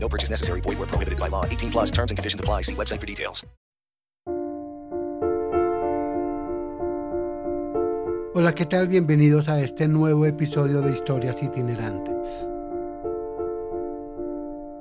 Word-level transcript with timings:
No 0.00 0.08
purchase 0.08 0.30
necessary. 0.30 0.60
Void 0.62 0.78
where 0.78 0.86
prohibited 0.86 1.18
by 1.18 1.28
law. 1.28 1.44
18 1.44 1.70
plus 1.70 1.90
terms 1.90 2.10
and 2.10 2.18
conditions 2.18 2.40
apply. 2.40 2.62
See 2.62 2.74
website 2.74 3.00
for 3.00 3.06
details. 3.06 3.44
Hola, 8.34 8.54
¿qué 8.54 8.66
tal? 8.66 8.86
Bienvenidos 8.86 9.48
a 9.48 9.60
este 9.60 9.88
nuevo 9.88 10.24
episodio 10.24 10.80
de 10.80 10.92
Historias 10.92 11.42
Itinerantes. 11.42 12.46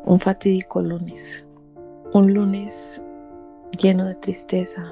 Un 0.06 0.20
fatídico 0.20 0.80
lunes. 0.80 1.48
Un 2.14 2.36
lunes 2.36 3.02
lleno 3.82 4.06
de 4.06 4.14
tristeza. 4.16 4.84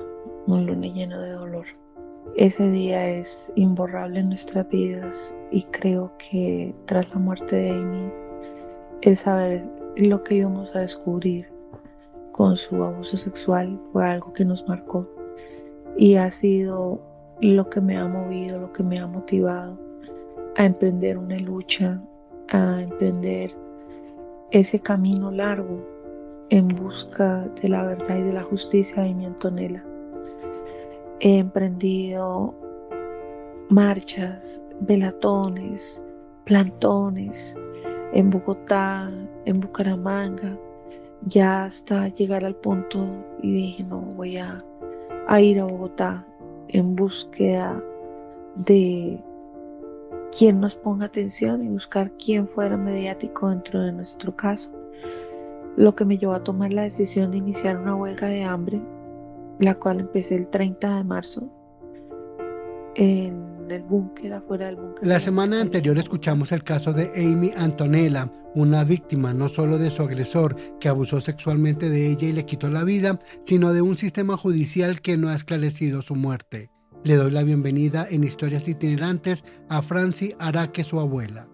Un 0.48 0.66
lunes 0.66 0.96
lleno 0.96 1.22
de 1.22 1.30
dolor. 1.34 1.66
Ese 2.38 2.68
día 2.72 3.08
es 3.08 3.54
imborrable 3.56 4.20
en 4.20 4.26
nuestras 4.28 4.68
vidas 4.70 5.36
y 5.52 5.62
creo 5.66 6.12
que 6.18 6.74
tras 6.86 7.08
la 7.14 7.20
muerte 7.20 7.56
de 7.56 7.70
Amy, 7.70 8.10
el 9.06 9.16
saber 9.16 9.64
lo 9.98 10.22
que 10.24 10.36
íbamos 10.36 10.76
a 10.76 10.80
descubrir 10.80 11.46
con 12.32 12.56
su 12.56 12.84
abuso 12.84 13.16
sexual 13.16 13.78
fue 13.90 14.04
algo 14.04 14.34
que 14.34 14.44
nos 14.44 14.68
marcó 14.68 15.08
y 15.96 16.16
ha 16.16 16.32
sido 16.32 17.00
lo 17.40 17.70
que 17.70 17.82
me 17.82 17.98
ha 17.98 18.08
movido, 18.08 18.60
lo 18.60 18.74
que 18.74 18.82
me 18.82 18.98
ha 18.98 19.06
motivado 19.06 19.78
a 20.58 20.66
emprender 20.66 21.20
una 21.20 21.38
lucha, 21.38 22.02
a 22.50 22.82
emprender 22.82 23.52
ese 24.52 24.80
camino 24.80 25.30
largo 25.30 25.82
en 26.50 26.68
busca 26.68 27.48
de 27.62 27.70
la 27.70 27.86
verdad 27.86 28.18
y 28.18 28.24
de 28.24 28.34
la 28.34 28.44
justicia 28.44 29.04
de 29.04 29.14
mi 29.14 29.28
Antonella. 29.28 29.86
He 31.20 31.38
emprendido 31.38 32.56
marchas, 33.70 34.64
velatones, 34.82 36.02
plantones 36.46 37.56
en 38.16 38.30
Bogotá, 38.30 39.10
en 39.46 39.60
Bucaramanga, 39.60 40.58
ya 41.26 41.66
hasta 41.66 42.08
llegar 42.08 42.46
al 42.46 42.56
punto 42.56 43.06
y 43.44 43.52
dije, 43.52 43.84
no, 43.84 44.00
voy 44.00 44.38
a, 44.38 44.58
ir 45.40 45.60
a 45.60 45.66
Bogotá 45.66 46.26
en 46.70 46.96
búsqueda 46.96 47.84
de 48.56 49.22
quien 50.38 50.62
nos 50.62 50.76
ponga 50.76 51.08
atención 51.08 51.62
y 51.62 51.68
buscar 51.68 52.10
quién 52.14 52.48
fuera 52.48 52.78
mediático 52.78 53.50
dentro 53.50 53.82
de 53.84 53.92
nuestro 53.92 54.34
caso. 54.34 54.72
Lo 55.76 55.94
que 55.94 56.06
me 56.06 56.18
llevó 56.18 56.34
a 56.34 56.44
tomar 56.44 56.72
la 56.72 56.84
decisión 56.84 57.32
de 57.32 57.38
iniciar 57.38 57.78
una 57.78 57.98
huelga 57.98 58.28
de 58.28 58.44
hambre, 58.44 58.80
la 59.60 59.76
cual 59.76 60.00
empecé 60.00 60.36
el 60.36 60.50
30 60.50 60.98
de 60.98 61.04
marzo 61.04 61.50
en 62.96 63.70
el 63.70 63.82
búnker, 63.84 64.34
afuera 64.34 64.68
del 64.68 64.78
búnker. 64.78 65.08
La 65.08 65.20
semana 65.20 65.62
anterior 65.62 65.98
escuchamos 65.98 66.52
el 66.52 66.64
caso 66.64 66.94
de 66.94 67.12
Amy 67.16 67.52
Antonella, 67.56 68.32
una 68.56 68.84
víctima 68.84 69.34
no 69.34 69.50
solo 69.50 69.78
de 69.78 69.92
su 69.92 70.04
agresor 70.04 70.56
que 70.80 70.90
abusó 70.90 71.20
sexualmente 71.22 71.90
de 71.90 72.08
ella 72.08 72.28
y 72.28 72.34
le 72.34 72.46
quitó 72.46 72.70
la 72.70 72.84
vida, 72.84 73.20
sino 73.44 73.74
de 73.74 73.82
un 73.82 73.98
sistema 73.98 74.38
judicial 74.38 75.02
que 75.02 75.18
no 75.18 75.30
ha 75.30 75.36
esclarecido 75.36 76.02
su 76.02 76.16
muerte. 76.16 76.70
Le 77.04 77.16
doy 77.16 77.32
la 77.32 77.44
bienvenida 77.44 78.08
en 78.10 78.24
Historias 78.24 78.68
Itinerantes 78.68 79.44
a 79.70 79.82
Franci 79.82 80.34
Araque, 80.40 80.84
su 80.84 81.00
abuela. 81.00 81.48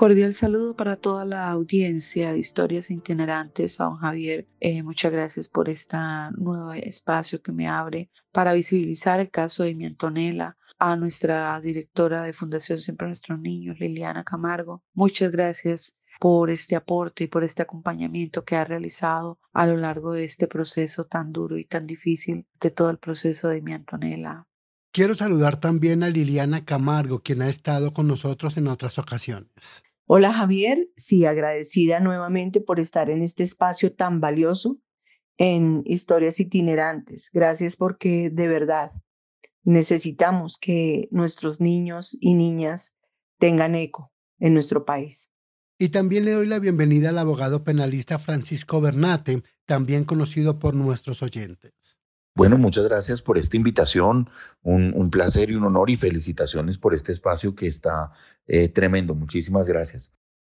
Cordial 0.00 0.32
saludo 0.32 0.74
para 0.74 0.96
toda 0.96 1.26
la 1.26 1.50
audiencia 1.50 2.32
de 2.32 2.38
Historias 2.38 2.90
Itinerantes, 2.90 3.82
a 3.82 3.84
don 3.84 3.98
Javier. 3.98 4.48
Eh, 4.58 4.82
muchas 4.82 5.12
gracias 5.12 5.50
por 5.50 5.68
este 5.68 5.98
nuevo 6.38 6.72
espacio 6.72 7.42
que 7.42 7.52
me 7.52 7.68
abre 7.68 8.10
para 8.32 8.54
visibilizar 8.54 9.20
el 9.20 9.28
caso 9.28 9.62
de 9.62 9.74
mi 9.74 9.84
Antonella, 9.84 10.56
a 10.78 10.96
nuestra 10.96 11.60
directora 11.60 12.22
de 12.22 12.32
Fundación 12.32 12.78
Siempre 12.78 13.08
Nuestros 13.08 13.38
Niños, 13.40 13.78
Liliana 13.78 14.24
Camargo. 14.24 14.82
Muchas 14.94 15.32
gracias 15.32 15.98
por 16.18 16.48
este 16.48 16.76
aporte 16.76 17.24
y 17.24 17.26
por 17.26 17.44
este 17.44 17.60
acompañamiento 17.60 18.42
que 18.42 18.56
ha 18.56 18.64
realizado 18.64 19.38
a 19.52 19.66
lo 19.66 19.76
largo 19.76 20.14
de 20.14 20.24
este 20.24 20.46
proceso 20.46 21.04
tan 21.04 21.30
duro 21.30 21.58
y 21.58 21.66
tan 21.66 21.86
difícil 21.86 22.46
de 22.58 22.70
todo 22.70 22.88
el 22.88 22.96
proceso 22.96 23.48
de 23.48 23.60
mi 23.60 23.74
Antonella. 23.74 24.46
Quiero 24.92 25.14
saludar 25.14 25.60
también 25.60 26.02
a 26.02 26.08
Liliana 26.08 26.64
Camargo, 26.64 27.20
quien 27.20 27.42
ha 27.42 27.50
estado 27.50 27.92
con 27.92 28.08
nosotros 28.08 28.56
en 28.56 28.66
otras 28.66 28.98
ocasiones. 28.98 29.84
Hola 30.12 30.32
Javier, 30.32 30.88
sí, 30.96 31.24
agradecida 31.24 32.00
nuevamente 32.00 32.60
por 32.60 32.80
estar 32.80 33.10
en 33.10 33.22
este 33.22 33.44
espacio 33.44 33.94
tan 33.94 34.20
valioso 34.20 34.80
en 35.38 35.84
historias 35.86 36.40
itinerantes. 36.40 37.30
Gracias 37.32 37.76
porque 37.76 38.28
de 38.28 38.48
verdad 38.48 38.90
necesitamos 39.62 40.58
que 40.58 41.06
nuestros 41.12 41.60
niños 41.60 42.18
y 42.20 42.34
niñas 42.34 42.92
tengan 43.38 43.76
eco 43.76 44.10
en 44.40 44.54
nuestro 44.54 44.84
país. 44.84 45.30
Y 45.78 45.90
también 45.90 46.24
le 46.24 46.32
doy 46.32 46.48
la 46.48 46.58
bienvenida 46.58 47.10
al 47.10 47.18
abogado 47.18 47.62
penalista 47.62 48.18
Francisco 48.18 48.80
Bernate, 48.80 49.44
también 49.64 50.04
conocido 50.04 50.58
por 50.58 50.74
nuestros 50.74 51.22
oyentes. 51.22 51.99
Bueno, 52.34 52.56
muchas 52.56 52.84
gracias 52.84 53.22
por 53.22 53.38
esta 53.38 53.56
invitación, 53.56 54.30
un, 54.62 55.10
placer 55.10 55.50
y 55.50 55.56
un 55.56 55.64
honor 55.64 55.90
y 55.90 55.96
felicitaciones 55.96 56.78
por 56.78 56.94
este 56.94 57.12
espacio 57.12 57.54
que 57.54 57.66
está 57.66 58.12
eh, 58.46 58.68
tremendo. 58.68 59.14
Muchísimas 59.14 59.68
gracias. 59.68 60.12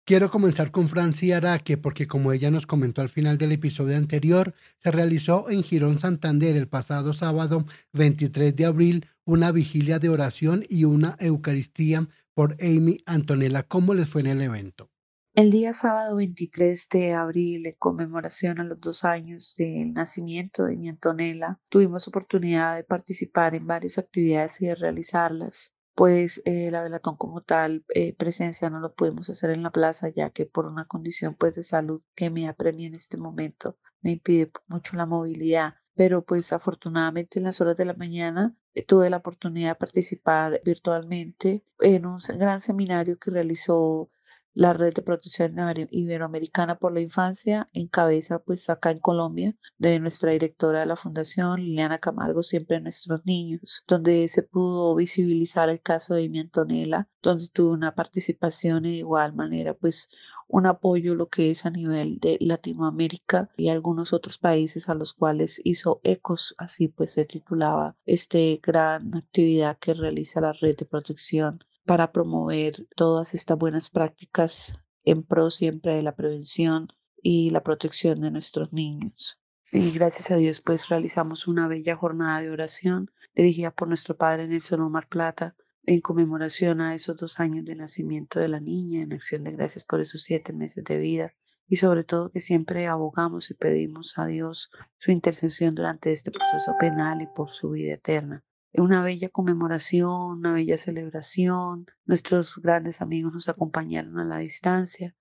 Quiero 0.05 0.29
comenzar 0.29 0.71
con 0.71 0.89
Francia 0.89 1.37
Araque 1.37 1.77
porque 1.77 2.07
como 2.07 2.33
ella 2.33 2.51
nos 2.51 2.65
comentó 2.65 3.01
al 3.01 3.09
final 3.09 3.37
del 3.37 3.53
episodio 3.53 3.95
anterior, 3.95 4.53
se 4.79 4.91
realizó 4.91 5.49
en 5.49 5.63
Girón 5.63 5.99
Santander 5.99 6.55
el 6.55 6.67
pasado 6.67 7.13
sábado 7.13 7.65
23 7.93 8.55
de 8.55 8.65
abril 8.65 9.07
una 9.23 9.51
vigilia 9.51 9.99
de 9.99 10.09
oración 10.09 10.65
y 10.67 10.83
una 10.83 11.15
Eucaristía 11.19 12.09
por 12.33 12.57
Amy 12.59 13.01
Antonella. 13.05 13.63
¿Cómo 13.63 13.93
les 13.93 14.09
fue 14.09 14.21
en 14.21 14.27
el 14.27 14.41
evento? 14.41 14.90
El 15.33 15.49
día 15.49 15.71
sábado 15.71 16.17
23 16.17 16.89
de 16.89 17.13
abril, 17.13 17.65
en 17.65 17.75
conmemoración 17.79 18.59
a 18.59 18.65
los 18.65 18.81
dos 18.81 19.05
años 19.05 19.55
del 19.57 19.93
nacimiento 19.93 20.65
de 20.65 20.75
mi 20.75 20.89
Antonella, 20.89 21.57
tuvimos 21.69 22.05
oportunidad 22.09 22.75
de 22.75 22.83
participar 22.83 23.55
en 23.55 23.65
varias 23.65 23.97
actividades 23.97 24.61
y 24.61 24.65
de 24.65 24.75
realizarlas. 24.75 25.73
Pues 25.95 26.41
eh, 26.43 26.69
la 26.69 26.83
velatón 26.83 27.15
como 27.15 27.41
tal, 27.43 27.85
eh, 27.95 28.13
presencia 28.13 28.69
no 28.69 28.81
lo 28.81 28.93
pudimos 28.93 29.29
hacer 29.29 29.51
en 29.51 29.63
la 29.63 29.71
plaza, 29.71 30.09
ya 30.13 30.31
que 30.31 30.45
por 30.45 30.65
una 30.65 30.83
condición 30.83 31.35
pues 31.35 31.55
de 31.55 31.63
salud 31.63 32.01
que 32.13 32.29
me 32.29 32.49
apremia 32.49 32.87
en 32.87 32.95
este 32.95 33.15
momento, 33.15 33.77
me 34.01 34.11
impide 34.11 34.51
mucho 34.67 34.97
la 34.97 35.05
movilidad. 35.05 35.75
Pero 35.95 36.25
pues 36.25 36.51
afortunadamente 36.51 37.39
en 37.39 37.45
las 37.45 37.61
horas 37.61 37.77
de 37.77 37.85
la 37.85 37.93
mañana 37.93 38.53
eh, 38.73 38.83
tuve 38.83 39.09
la 39.09 39.17
oportunidad 39.17 39.69
de 39.69 39.75
participar 39.75 40.59
virtualmente 40.65 41.63
en 41.79 42.05
un 42.05 42.17
gran 42.37 42.59
seminario 42.59 43.17
que 43.17 43.31
realizó 43.31 44.09
la 44.53 44.73
Red 44.73 44.93
de 44.93 45.01
Protección 45.01 45.55
Iberoamericana 45.91 46.77
por 46.77 46.93
la 46.93 47.01
Infancia, 47.01 47.69
en 47.73 47.87
cabeza 47.87 48.39
pues 48.39 48.69
acá 48.69 48.91
en 48.91 48.99
Colombia, 48.99 49.55
de 49.77 49.99
nuestra 49.99 50.31
directora 50.31 50.81
de 50.81 50.85
la 50.85 50.95
Fundación, 50.95 51.61
Liliana 51.61 51.99
Camargo, 51.99 52.43
siempre 52.43 52.81
nuestros 52.81 53.25
niños, 53.25 53.83
donde 53.87 54.27
se 54.27 54.43
pudo 54.43 54.93
visibilizar 54.95 55.69
el 55.69 55.81
caso 55.81 56.15
de 56.15 56.27
mi 56.29 56.39
Antonella, 56.39 57.07
donde 57.21 57.47
tuve 57.49 57.71
una 57.71 57.95
participación 57.95 58.83
de 58.83 58.89
igual 58.89 59.33
manera 59.33 59.73
pues 59.73 60.09
un 60.51 60.65
apoyo 60.65 61.15
lo 61.15 61.29
que 61.29 61.49
es 61.51 61.65
a 61.65 61.69
nivel 61.69 62.19
de 62.19 62.37
Latinoamérica 62.41 63.49
y 63.55 63.69
algunos 63.69 64.11
otros 64.11 64.37
países 64.37 64.89
a 64.89 64.93
los 64.95 65.13
cuales 65.13 65.61
hizo 65.63 66.01
ecos, 66.03 66.55
así 66.57 66.89
pues 66.89 67.13
se 67.13 67.25
titulaba 67.25 67.95
este 68.05 68.59
gran 68.61 69.15
actividad 69.15 69.77
que 69.79 69.93
realiza 69.93 70.41
la 70.41 70.51
red 70.51 70.75
de 70.77 70.85
protección 70.85 71.63
para 71.85 72.11
promover 72.11 72.87
todas 72.95 73.33
estas 73.33 73.57
buenas 73.57 73.89
prácticas 73.89 74.73
en 75.03 75.23
pro 75.23 75.49
siempre 75.49 75.95
de 75.95 76.03
la 76.03 76.15
prevención 76.15 76.87
y 77.21 77.49
la 77.49 77.63
protección 77.63 78.21
de 78.21 78.31
nuestros 78.31 78.71
niños. 78.71 79.39
Y 79.71 79.91
gracias 79.91 80.31
a 80.31 80.35
Dios 80.35 80.61
pues 80.61 80.89
realizamos 80.89 81.47
una 81.47 81.67
bella 81.67 81.95
jornada 81.95 82.41
de 82.41 82.51
oración 82.51 83.09
dirigida 83.33 83.71
por 83.71 83.87
nuestro 83.87 84.17
padre 84.17 84.47
Nelson 84.47 84.81
Omar 84.81 85.07
Plata 85.07 85.55
en 85.85 86.01
conmemoración 86.01 86.81
a 86.81 86.93
esos 86.93 87.17
dos 87.17 87.39
años 87.39 87.65
de 87.65 87.75
nacimiento 87.75 88.39
de 88.39 88.49
la 88.49 88.59
niña, 88.59 89.01
en 89.01 89.13
acción 89.13 89.43
de 89.43 89.51
gracias 89.51 89.83
por 89.83 90.01
esos 90.01 90.21
siete 90.21 90.53
meses 90.53 90.83
de 90.83 90.99
vida 90.99 91.33
y 91.67 91.77
sobre 91.77 92.03
todo 92.03 92.31
que 92.31 92.41
siempre 92.41 92.87
abogamos 92.87 93.49
y 93.49 93.53
pedimos 93.53 94.17
a 94.17 94.25
Dios 94.25 94.69
su 94.97 95.11
intercesión 95.11 95.73
durante 95.73 96.11
este 96.11 96.31
proceso 96.31 96.73
penal 96.79 97.21
y 97.21 97.27
por 97.27 97.49
su 97.49 97.71
vida 97.71 97.93
eterna 97.93 98.43
una 98.73 99.03
bella 99.03 99.29
conmemoración, 99.29 100.37
una 100.39 100.53
bella 100.53 100.77
celebración. 100.77 101.85
Nuestros 102.05 102.57
grandes 102.57 103.01
amigos 103.01 103.33
nos 103.33 103.49
acompañaron 103.49 104.19
a 104.19 104.25
la 104.25 104.37
distancia 104.37 105.15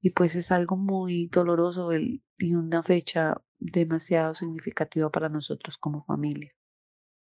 y 0.00 0.10
pues 0.10 0.34
es 0.34 0.52
algo 0.52 0.76
muy 0.76 1.26
doloroso 1.26 1.90
y 1.92 2.54
una 2.54 2.82
fecha 2.82 3.42
demasiado 3.58 4.34
significativo 4.34 5.10
para 5.10 5.28
nosotros 5.28 5.76
como 5.76 6.04
familia. 6.04 6.52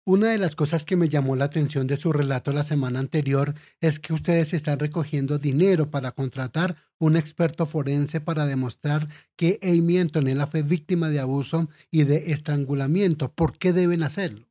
Una 0.07 0.29
de 0.29 0.39
las 0.39 0.55
cosas 0.55 0.85
que 0.85 0.97
me 0.97 1.09
llamó 1.09 1.35
la 1.35 1.47
atención 1.47 1.87
de 1.87 1.97
su 1.97 2.13
relato 2.13 2.53
la 2.53 2.63
semana 2.63 3.01
anterior 3.01 3.55
es 3.81 4.01
que 4.01 4.13
ustedes 4.13 4.53
están 4.53 4.79
recogiendo 4.79 5.39
dinero 5.39 5.91
para 5.91 6.13
contratar 6.13 6.77
un 6.99 7.17
experto 7.17 7.65
forense 7.65 8.21
para 8.21 8.45
demostrar 8.45 9.09
que 9.35 9.59
Amy 9.63 9.99
Antonella 9.99 10.47
fue 10.47 10.63
víctima 10.63 11.09
de 11.09 11.21
abuso 11.21 11.71
y 11.91 12.05
de 12.05 12.33
estrangulamiento. 12.33 13.33
¿Por 13.33 13.57
qué 13.57 13.73
deben 13.73 14.03
hacerlo? 14.03 14.47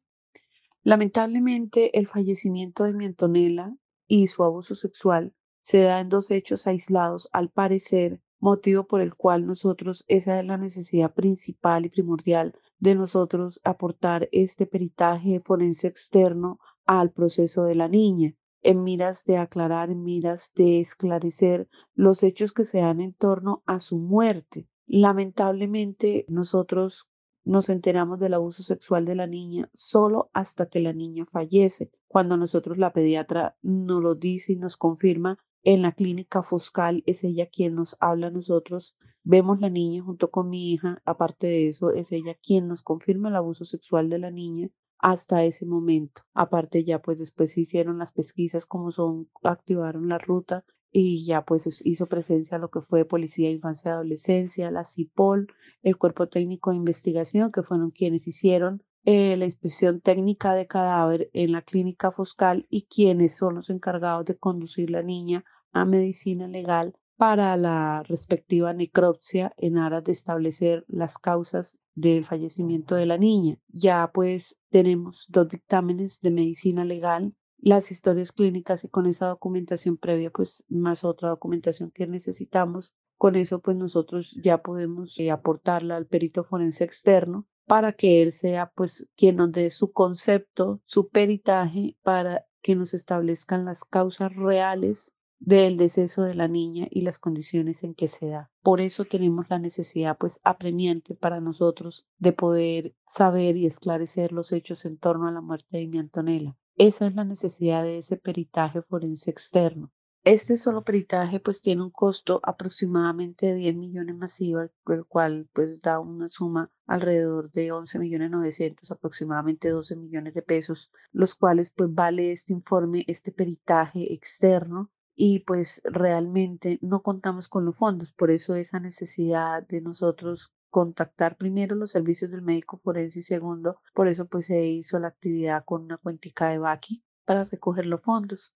Lamentablemente, 0.83 1.97
el 1.97 2.07
fallecimiento 2.07 2.83
de 2.83 2.93
mi 2.93 3.05
Antonella 3.05 3.73
y 4.05 4.27
su 4.27 4.43
abuso 4.43 4.75
sexual 4.75 5.33
se 5.61 5.81
da 5.81 6.01
en 6.01 6.09
dos 6.09 6.29
hechos 6.29 6.67
aislados, 6.67 7.29
al 7.31 7.49
parecer, 7.49 8.21
motivo 8.39 8.85
por 8.85 8.99
el 8.99 9.15
cual 9.15 9.47
nosotros, 9.47 10.03
esa 10.09 10.37
es 10.37 10.45
la 10.45 10.57
necesidad 10.57 11.13
principal 11.13 11.85
y 11.85 11.89
primordial 11.89 12.53
de 12.79 12.95
nosotros 12.95 13.61
aportar 13.63 14.27
este 14.33 14.65
peritaje 14.65 15.39
forense 15.39 15.87
externo 15.87 16.59
al 16.85 17.11
proceso 17.11 17.63
de 17.63 17.75
la 17.75 17.87
niña, 17.87 18.35
en 18.61 18.83
miras 18.83 19.23
de 19.23 19.37
aclarar, 19.37 19.89
en 19.89 20.03
miras 20.03 20.51
de 20.53 20.81
esclarecer 20.81 21.69
los 21.93 22.23
hechos 22.23 22.51
que 22.51 22.65
se 22.65 22.79
dan 22.79 22.99
en 22.99 23.13
torno 23.13 23.63
a 23.65 23.79
su 23.79 23.97
muerte. 23.99 24.67
Lamentablemente, 24.85 26.25
nosotros 26.27 27.09
nos 27.45 27.69
enteramos 27.69 28.19
del 28.19 28.33
abuso 28.33 28.63
sexual 28.63 29.05
de 29.05 29.15
la 29.15 29.27
niña 29.27 29.69
solo 29.73 30.29
hasta 30.33 30.67
que 30.67 30.79
la 30.79 30.93
niña 30.93 31.25
fallece, 31.25 31.91
cuando 32.07 32.37
nosotros 32.37 32.77
la 32.77 32.93
pediatra 32.93 33.57
nos 33.61 34.01
lo 34.01 34.15
dice 34.15 34.53
y 34.53 34.55
nos 34.55 34.77
confirma 34.77 35.39
en 35.63 35.81
la 35.81 35.93
clínica 35.93 36.43
Foscal, 36.43 37.03
es 37.05 37.23
ella 37.23 37.47
quien 37.47 37.75
nos 37.75 37.95
habla 37.99 38.27
a 38.27 38.31
nosotros. 38.31 38.97
Vemos 39.23 39.61
la 39.61 39.69
niña 39.69 40.03
junto 40.03 40.29
con 40.29 40.49
mi 40.49 40.73
hija. 40.73 41.01
Aparte 41.05 41.47
de 41.47 41.69
eso, 41.69 41.91
es 41.91 42.11
ella 42.11 42.35
quien 42.35 42.67
nos 42.67 42.83
confirma 42.83 43.29
el 43.29 43.37
abuso 43.37 43.63
sexual 43.63 44.09
de 44.09 44.19
la 44.19 44.29
niña 44.29 44.69
hasta 44.99 45.43
ese 45.43 45.65
momento. 45.65 46.23
Aparte 46.33 46.83
ya 46.83 47.01
pues 47.01 47.17
después 47.17 47.53
se 47.53 47.61
hicieron 47.61 47.97
las 47.97 48.11
pesquisas 48.11 48.65
como 48.65 48.91
son, 48.91 49.29
activaron 49.43 50.09
la 50.09 50.17
ruta 50.17 50.65
y 50.93 51.25
ya 51.25 51.43
pues 51.43 51.81
hizo 51.83 52.05
presencia 52.05 52.59
lo 52.59 52.69
que 52.69 52.81
fue 52.81 53.03
Policía 53.03 53.47
de 53.47 53.55
Infancia 53.55 53.89
y 53.89 53.93
Adolescencia, 53.93 54.71
la 54.71 54.85
CIPOL, 54.85 55.47
el 55.81 55.97
Cuerpo 55.97 56.29
Técnico 56.29 56.69
de 56.69 56.77
Investigación, 56.77 57.51
que 57.51 57.63
fueron 57.63 57.89
quienes 57.89 58.27
hicieron 58.27 58.83
eh, 59.03 59.35
la 59.35 59.45
inspección 59.45 59.99
técnica 59.99 60.53
de 60.53 60.67
cadáver 60.67 61.29
en 61.33 61.51
la 61.51 61.63
clínica 61.63 62.11
Foscal 62.11 62.67
y 62.69 62.83
quienes 62.83 63.35
son 63.35 63.55
los 63.55 63.71
encargados 63.71 64.23
de 64.25 64.37
conducir 64.37 64.91
la 64.91 65.01
niña 65.01 65.43
a 65.71 65.83
medicina 65.83 66.47
legal 66.47 66.93
para 67.17 67.57
la 67.57 68.03
respectiva 68.03 68.71
necropsia 68.73 69.53
en 69.57 69.77
aras 69.77 70.03
de 70.03 70.11
establecer 70.11 70.85
las 70.87 71.17
causas 71.17 71.79
del 71.95 72.23
fallecimiento 72.23 72.95
de 72.95 73.07
la 73.07 73.17
niña. 73.17 73.57
Ya 73.67 74.11
pues 74.13 74.59
tenemos 74.69 75.25
dos 75.29 75.49
dictámenes 75.49 76.21
de 76.21 76.31
medicina 76.31 76.85
legal, 76.85 77.33
las 77.63 77.91
historias 77.91 78.33
clínicas 78.33 78.83
y 78.83 78.89
con 78.89 79.05
esa 79.05 79.27
documentación 79.27 79.95
previa 79.95 80.29
pues 80.29 80.65
más 80.67 81.05
otra 81.05 81.29
documentación 81.29 81.91
que 81.91 82.07
necesitamos. 82.07 82.93
Con 83.17 83.37
eso 83.37 83.61
pues 83.61 83.77
nosotros 83.77 84.37
ya 84.43 84.61
podemos 84.61 85.17
eh, 85.17 85.31
aportarla 85.31 85.95
al 85.95 86.05
perito 86.05 86.43
forense 86.43 86.83
externo 86.83 87.47
para 87.65 87.93
que 87.93 88.21
él 88.21 88.33
sea 88.33 88.73
pues 88.75 89.07
quien 89.15 89.37
nos 89.37 89.53
dé 89.53 89.71
su 89.71 89.93
concepto, 89.93 90.81
su 90.85 91.07
peritaje 91.07 91.97
para 92.03 92.45
que 92.61 92.75
nos 92.75 92.93
establezcan 92.93 93.63
las 93.63 93.85
causas 93.85 94.35
reales 94.35 95.13
del 95.39 95.77
deceso 95.77 96.23
de 96.23 96.33
la 96.33 96.49
niña 96.49 96.87
y 96.91 97.01
las 97.01 97.17
condiciones 97.17 97.85
en 97.85 97.95
que 97.95 98.09
se 98.09 98.27
da. 98.27 98.51
Por 98.61 98.81
eso 98.81 99.05
tenemos 99.05 99.49
la 99.49 99.59
necesidad 99.59 100.17
pues 100.17 100.41
apremiante 100.43 101.15
para 101.15 101.39
nosotros 101.39 102.05
de 102.17 102.33
poder 102.33 102.93
saber 103.05 103.55
y 103.55 103.65
esclarecer 103.65 104.33
los 104.33 104.51
hechos 104.51 104.83
en 104.83 104.97
torno 104.97 105.27
a 105.27 105.31
la 105.31 105.41
muerte 105.41 105.77
de 105.77 105.87
mi 105.87 105.97
Antonella. 105.97 106.57
Esa 106.77 107.05
es 107.05 107.13
la 107.13 107.23
necesidad 107.23 107.83
de 107.83 107.99
ese 107.99 108.17
peritaje 108.17 108.81
forense 108.81 109.29
externo. 109.29 109.91
Este 110.23 110.57
solo 110.57 110.83
peritaje 110.83 111.39
pues 111.39 111.61
tiene 111.61 111.83
un 111.83 111.91
costo 111.91 112.39
aproximadamente 112.41 113.45
de 113.45 113.55
10 113.55 113.75
millones 113.75 114.15
masivos, 114.15 114.71
el 114.87 115.05
cual 115.05 115.47
pues 115.53 115.81
da 115.81 115.99
una 115.99 116.29
suma 116.29 116.71
alrededor 116.87 117.51
de 117.51 117.71
11 117.71 117.99
millones 117.99 118.31
900, 118.31 118.89
aproximadamente 118.89 119.69
12 119.69 119.95
millones 119.97 120.33
de 120.33 120.41
pesos, 120.41 120.91
los 121.11 121.35
cuales 121.35 121.69
pues 121.69 121.93
vale 121.93 122.31
este 122.31 122.53
informe, 122.53 123.03
este 123.07 123.31
peritaje 123.31 124.11
externo 124.11 124.91
y 125.13 125.41
pues 125.41 125.81
realmente 125.83 126.79
no 126.81 127.03
contamos 127.03 127.47
con 127.47 127.65
los 127.65 127.77
fondos, 127.77 128.11
por 128.11 128.31
eso 128.31 128.55
esa 128.55 128.79
necesidad 128.79 129.67
de 129.67 129.81
nosotros 129.81 130.53
contactar 130.73 131.37
primero 131.37 131.75
los 131.75 131.91
servicios 131.91 132.31
del 132.31 132.41
médico 132.41 132.79
forense 132.83 133.19
y 133.19 133.21
segundo, 133.21 133.79
por 133.93 134.07
eso 134.07 134.25
pues 134.27 134.47
se 134.47 134.65
hizo 134.65 134.97
la 134.97 135.09
actividad 135.09 135.63
con 135.65 135.83
una 135.83 135.97
cuentica 135.97 136.49
de 136.49 136.57
Baki 136.57 137.03
para 137.25 137.43
recoger 137.43 137.85
los 137.85 138.01
fondos. 138.01 138.55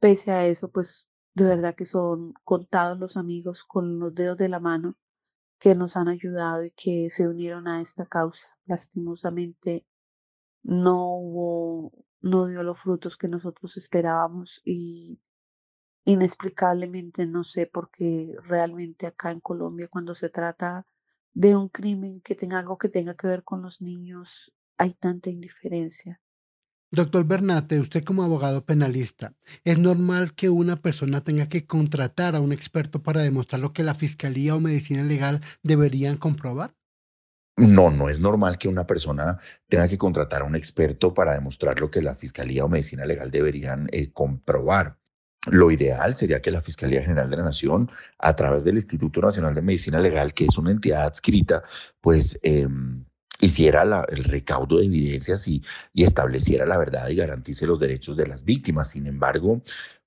Pese 0.00 0.32
a 0.32 0.44
eso, 0.44 0.72
pues 0.72 1.08
de 1.34 1.44
verdad 1.44 1.76
que 1.76 1.84
son 1.84 2.34
contados 2.42 2.98
los 2.98 3.16
amigos 3.16 3.62
con 3.62 4.00
los 4.00 4.12
dedos 4.12 4.36
de 4.38 4.48
la 4.48 4.58
mano 4.58 4.98
que 5.60 5.76
nos 5.76 5.96
han 5.96 6.08
ayudado 6.08 6.64
y 6.64 6.72
que 6.72 7.08
se 7.10 7.28
unieron 7.28 7.68
a 7.68 7.80
esta 7.80 8.06
causa. 8.06 8.48
Lastimosamente 8.64 9.86
no 10.64 11.14
hubo, 11.14 11.92
no 12.20 12.46
dio 12.46 12.64
los 12.64 12.80
frutos 12.80 13.16
que 13.16 13.28
nosotros 13.28 13.76
esperábamos 13.76 14.62
y 14.64 15.20
inexplicablemente 16.04 17.24
no 17.26 17.44
sé 17.44 17.66
por 17.66 17.88
qué 17.92 18.34
realmente 18.42 19.06
acá 19.06 19.30
en 19.30 19.38
Colombia 19.38 19.86
cuando 19.86 20.16
se 20.16 20.28
trata 20.28 20.84
de 21.34 21.56
un 21.56 21.68
crimen 21.68 22.20
que 22.20 22.34
tenga 22.34 22.58
algo 22.58 22.78
que 22.78 22.88
tenga 22.88 23.14
que 23.14 23.26
ver 23.26 23.42
con 23.42 23.62
los 23.62 23.80
niños 23.80 24.52
hay 24.78 24.94
tanta 24.94 25.30
indiferencia. 25.30 26.20
Doctor 26.90 27.24
Bernate, 27.24 27.80
usted 27.80 28.04
como 28.04 28.22
abogado 28.22 28.66
penalista, 28.66 29.34
¿es 29.64 29.78
normal 29.78 30.34
que 30.34 30.50
una 30.50 30.82
persona 30.82 31.24
tenga 31.24 31.48
que 31.48 31.66
contratar 31.66 32.36
a 32.36 32.40
un 32.40 32.52
experto 32.52 33.02
para 33.02 33.22
demostrar 33.22 33.62
lo 33.62 33.72
que 33.72 33.82
la 33.82 33.94
fiscalía 33.94 34.54
o 34.54 34.60
medicina 34.60 35.02
legal 35.02 35.40
deberían 35.62 36.18
comprobar? 36.18 36.74
No, 37.56 37.90
no 37.90 38.08
es 38.08 38.20
normal 38.20 38.58
que 38.58 38.68
una 38.68 38.86
persona 38.86 39.38
tenga 39.68 39.88
que 39.88 39.98
contratar 39.98 40.42
a 40.42 40.44
un 40.44 40.56
experto 40.56 41.14
para 41.14 41.32
demostrar 41.32 41.80
lo 41.80 41.90
que 41.90 42.02
la 42.02 42.14
fiscalía 42.14 42.64
o 42.64 42.68
medicina 42.68 43.06
legal 43.06 43.30
deberían 43.30 43.88
eh, 43.92 44.10
comprobar. 44.12 44.98
Lo 45.50 45.70
ideal 45.70 46.16
sería 46.16 46.40
que 46.40 46.52
la 46.52 46.62
Fiscalía 46.62 47.02
General 47.02 47.28
de 47.28 47.36
la 47.36 47.42
Nación, 47.42 47.90
a 48.18 48.36
través 48.36 48.64
del 48.64 48.76
Instituto 48.76 49.20
Nacional 49.20 49.54
de 49.54 49.62
Medicina 49.62 49.98
Legal, 49.98 50.34
que 50.34 50.44
es 50.44 50.56
una 50.56 50.70
entidad 50.70 51.02
adscrita, 51.02 51.64
pues 52.00 52.38
eh, 52.42 52.68
hiciera 53.40 53.82
el 54.08 54.24
recaudo 54.24 54.78
de 54.78 54.86
evidencias 54.86 55.48
y, 55.48 55.62
y 55.92 56.04
estableciera 56.04 56.64
la 56.64 56.78
verdad 56.78 57.08
y 57.08 57.16
garantice 57.16 57.66
los 57.66 57.80
derechos 57.80 58.16
de 58.16 58.28
las 58.28 58.44
víctimas. 58.44 58.90
Sin 58.90 59.06
embargo, 59.08 59.62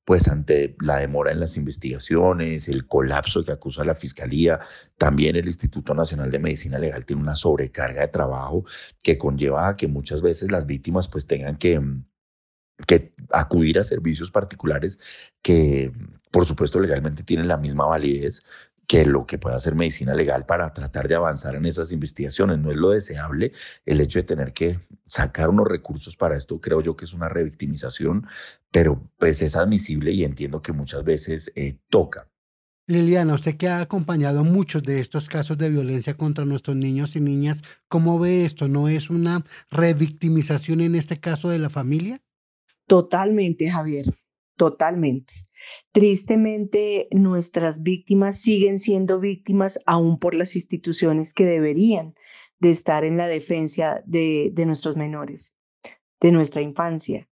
pues 0.05 0.27
ante 0.27 0.75
la 0.79 0.97
demora 0.97 1.31
en 1.31 1.39
las 1.39 1.57
investigaciones, 1.57 2.69
el 2.69 2.87
colapso 2.87 3.43
que 3.43 3.51
acusa 3.51 3.83
la 3.83 3.95
Fiscalía, 3.95 4.59
también 4.97 5.35
el 5.35 5.47
Instituto 5.47 5.93
Nacional 5.93 6.31
de 6.31 6.39
Medicina 6.39 6.79
Legal 6.79 7.05
tiene 7.05 7.23
una 7.23 7.35
sobrecarga 7.35 8.01
de 8.01 8.07
trabajo 8.07 8.63
que 9.01 9.17
conlleva 9.17 9.67
a 9.67 9.75
que 9.75 9.87
muchas 9.87 10.21
veces 10.21 10.51
las 10.51 10.65
víctimas 10.65 11.07
pues 11.07 11.25
tengan 11.25 11.57
que, 11.57 11.81
que 12.87 13.13
acudir 13.31 13.79
a 13.79 13.83
servicios 13.83 14.31
particulares 14.31 14.99
que 15.41 15.91
por 16.31 16.45
supuesto 16.45 16.79
legalmente 16.79 17.23
tienen 17.23 17.47
la 17.47 17.57
misma 17.57 17.85
validez, 17.85 18.43
que 18.87 19.05
lo 19.05 19.25
que 19.25 19.37
pueda 19.37 19.55
hacer 19.55 19.75
medicina 19.75 20.13
legal 20.13 20.45
para 20.45 20.73
tratar 20.73 21.07
de 21.07 21.15
avanzar 21.15 21.55
en 21.55 21.65
esas 21.65 21.91
investigaciones. 21.91 22.59
No 22.59 22.71
es 22.71 22.77
lo 22.77 22.89
deseable 22.89 23.51
el 23.85 24.01
hecho 24.01 24.19
de 24.19 24.23
tener 24.23 24.53
que 24.53 24.79
sacar 25.05 25.49
unos 25.49 25.67
recursos 25.67 26.15
para 26.15 26.37
esto, 26.37 26.59
creo 26.59 26.81
yo 26.81 26.95
que 26.95 27.05
es 27.05 27.13
una 27.13 27.29
revictimización, 27.29 28.27
pero 28.71 29.01
pues 29.17 29.41
es 29.41 29.55
admisible 29.55 30.11
y 30.11 30.23
entiendo 30.23 30.61
que 30.61 30.73
muchas 30.73 31.03
veces 31.03 31.51
eh, 31.55 31.77
toca. 31.89 32.27
Liliana, 32.87 33.33
usted 33.33 33.57
que 33.57 33.67
ha 33.67 33.81
acompañado 33.81 34.43
muchos 34.43 34.83
de 34.83 34.99
estos 34.99 35.27
casos 35.27 35.57
de 35.57 35.71
violencia 35.71 36.15
contra 36.15 36.45
nuestros 36.45 36.75
niños 36.75 37.15
y 37.15 37.19
niñas, 37.19 37.63
¿cómo 37.87 38.19
ve 38.19 38.45
esto? 38.45 38.67
¿No 38.67 38.89
es 38.89 39.09
una 39.09 39.43
revictimización 39.71 40.81
en 40.81 40.93
este 40.93 41.17
caso 41.17 41.49
de 41.49 41.57
la 41.57 41.71
familia? 41.71 42.21
Totalmente, 42.87 43.69
Javier, 43.69 44.05
totalmente. 44.55 45.33
Tristemente, 45.91 47.07
nuestras 47.11 47.81
víctimas 47.81 48.39
siguen 48.39 48.79
siendo 48.79 49.19
víctimas 49.19 49.79
aún 49.85 50.19
por 50.19 50.35
las 50.35 50.55
instituciones 50.55 51.33
que 51.33 51.45
deberían 51.45 52.13
de 52.59 52.69
estar 52.69 53.03
en 53.03 53.17
la 53.17 53.27
defensa 53.27 54.03
de, 54.05 54.51
de 54.53 54.65
nuestros 54.65 54.95
menores, 54.95 55.55
de 56.21 56.31
nuestra 56.31 56.61
infancia. 56.61 57.27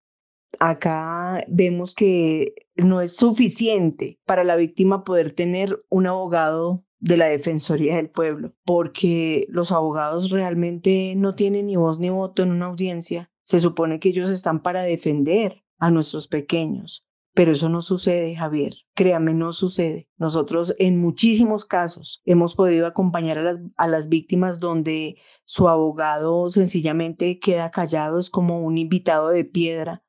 Acá 0.58 1.44
vemos 1.48 1.94
que 1.94 2.54
no 2.76 3.00
es 3.00 3.16
suficiente 3.16 4.20
para 4.24 4.44
la 4.44 4.56
víctima 4.56 5.04
poder 5.04 5.32
tener 5.32 5.84
un 5.88 6.06
abogado 6.06 6.84
de 7.00 7.16
la 7.16 7.26
Defensoría 7.26 7.96
del 7.96 8.10
Pueblo, 8.10 8.54
porque 8.64 9.46
los 9.48 9.72
abogados 9.72 10.30
realmente 10.30 11.14
no 11.16 11.34
tienen 11.34 11.66
ni 11.66 11.76
voz 11.76 11.98
ni 11.98 12.10
voto 12.10 12.42
en 12.42 12.52
una 12.52 12.66
audiencia. 12.66 13.31
Se 13.44 13.60
supone 13.60 13.98
que 14.00 14.10
ellos 14.10 14.30
están 14.30 14.62
para 14.62 14.82
defender 14.82 15.62
a 15.78 15.90
nuestros 15.90 16.28
pequeños, 16.28 17.04
Pero 17.34 17.52
eso 17.52 17.68
no 17.70 17.80
sucede, 17.80 18.36
Javier. 18.36 18.74
Créame, 18.94 19.32
no 19.34 19.52
sucede. 19.52 20.08
Nosotros 20.18 20.74
en 20.78 21.00
muchísimos 21.00 21.64
casos 21.64 22.20
hemos 22.26 22.54
podido 22.54 22.86
acompañar 22.86 23.38
a 23.38 23.42
las, 23.42 23.58
a 23.78 23.86
las 23.86 24.08
víctimas 24.10 24.60
donde 24.60 25.16
su 25.44 25.68
abogado 25.68 26.50
sencillamente 26.50 27.38
queda 27.38 27.70
callado, 27.70 28.18
es 28.18 28.28
como 28.30 28.60
un 28.62 28.76
invitado 28.78 29.30
de 29.30 29.44
piedra 29.46 30.02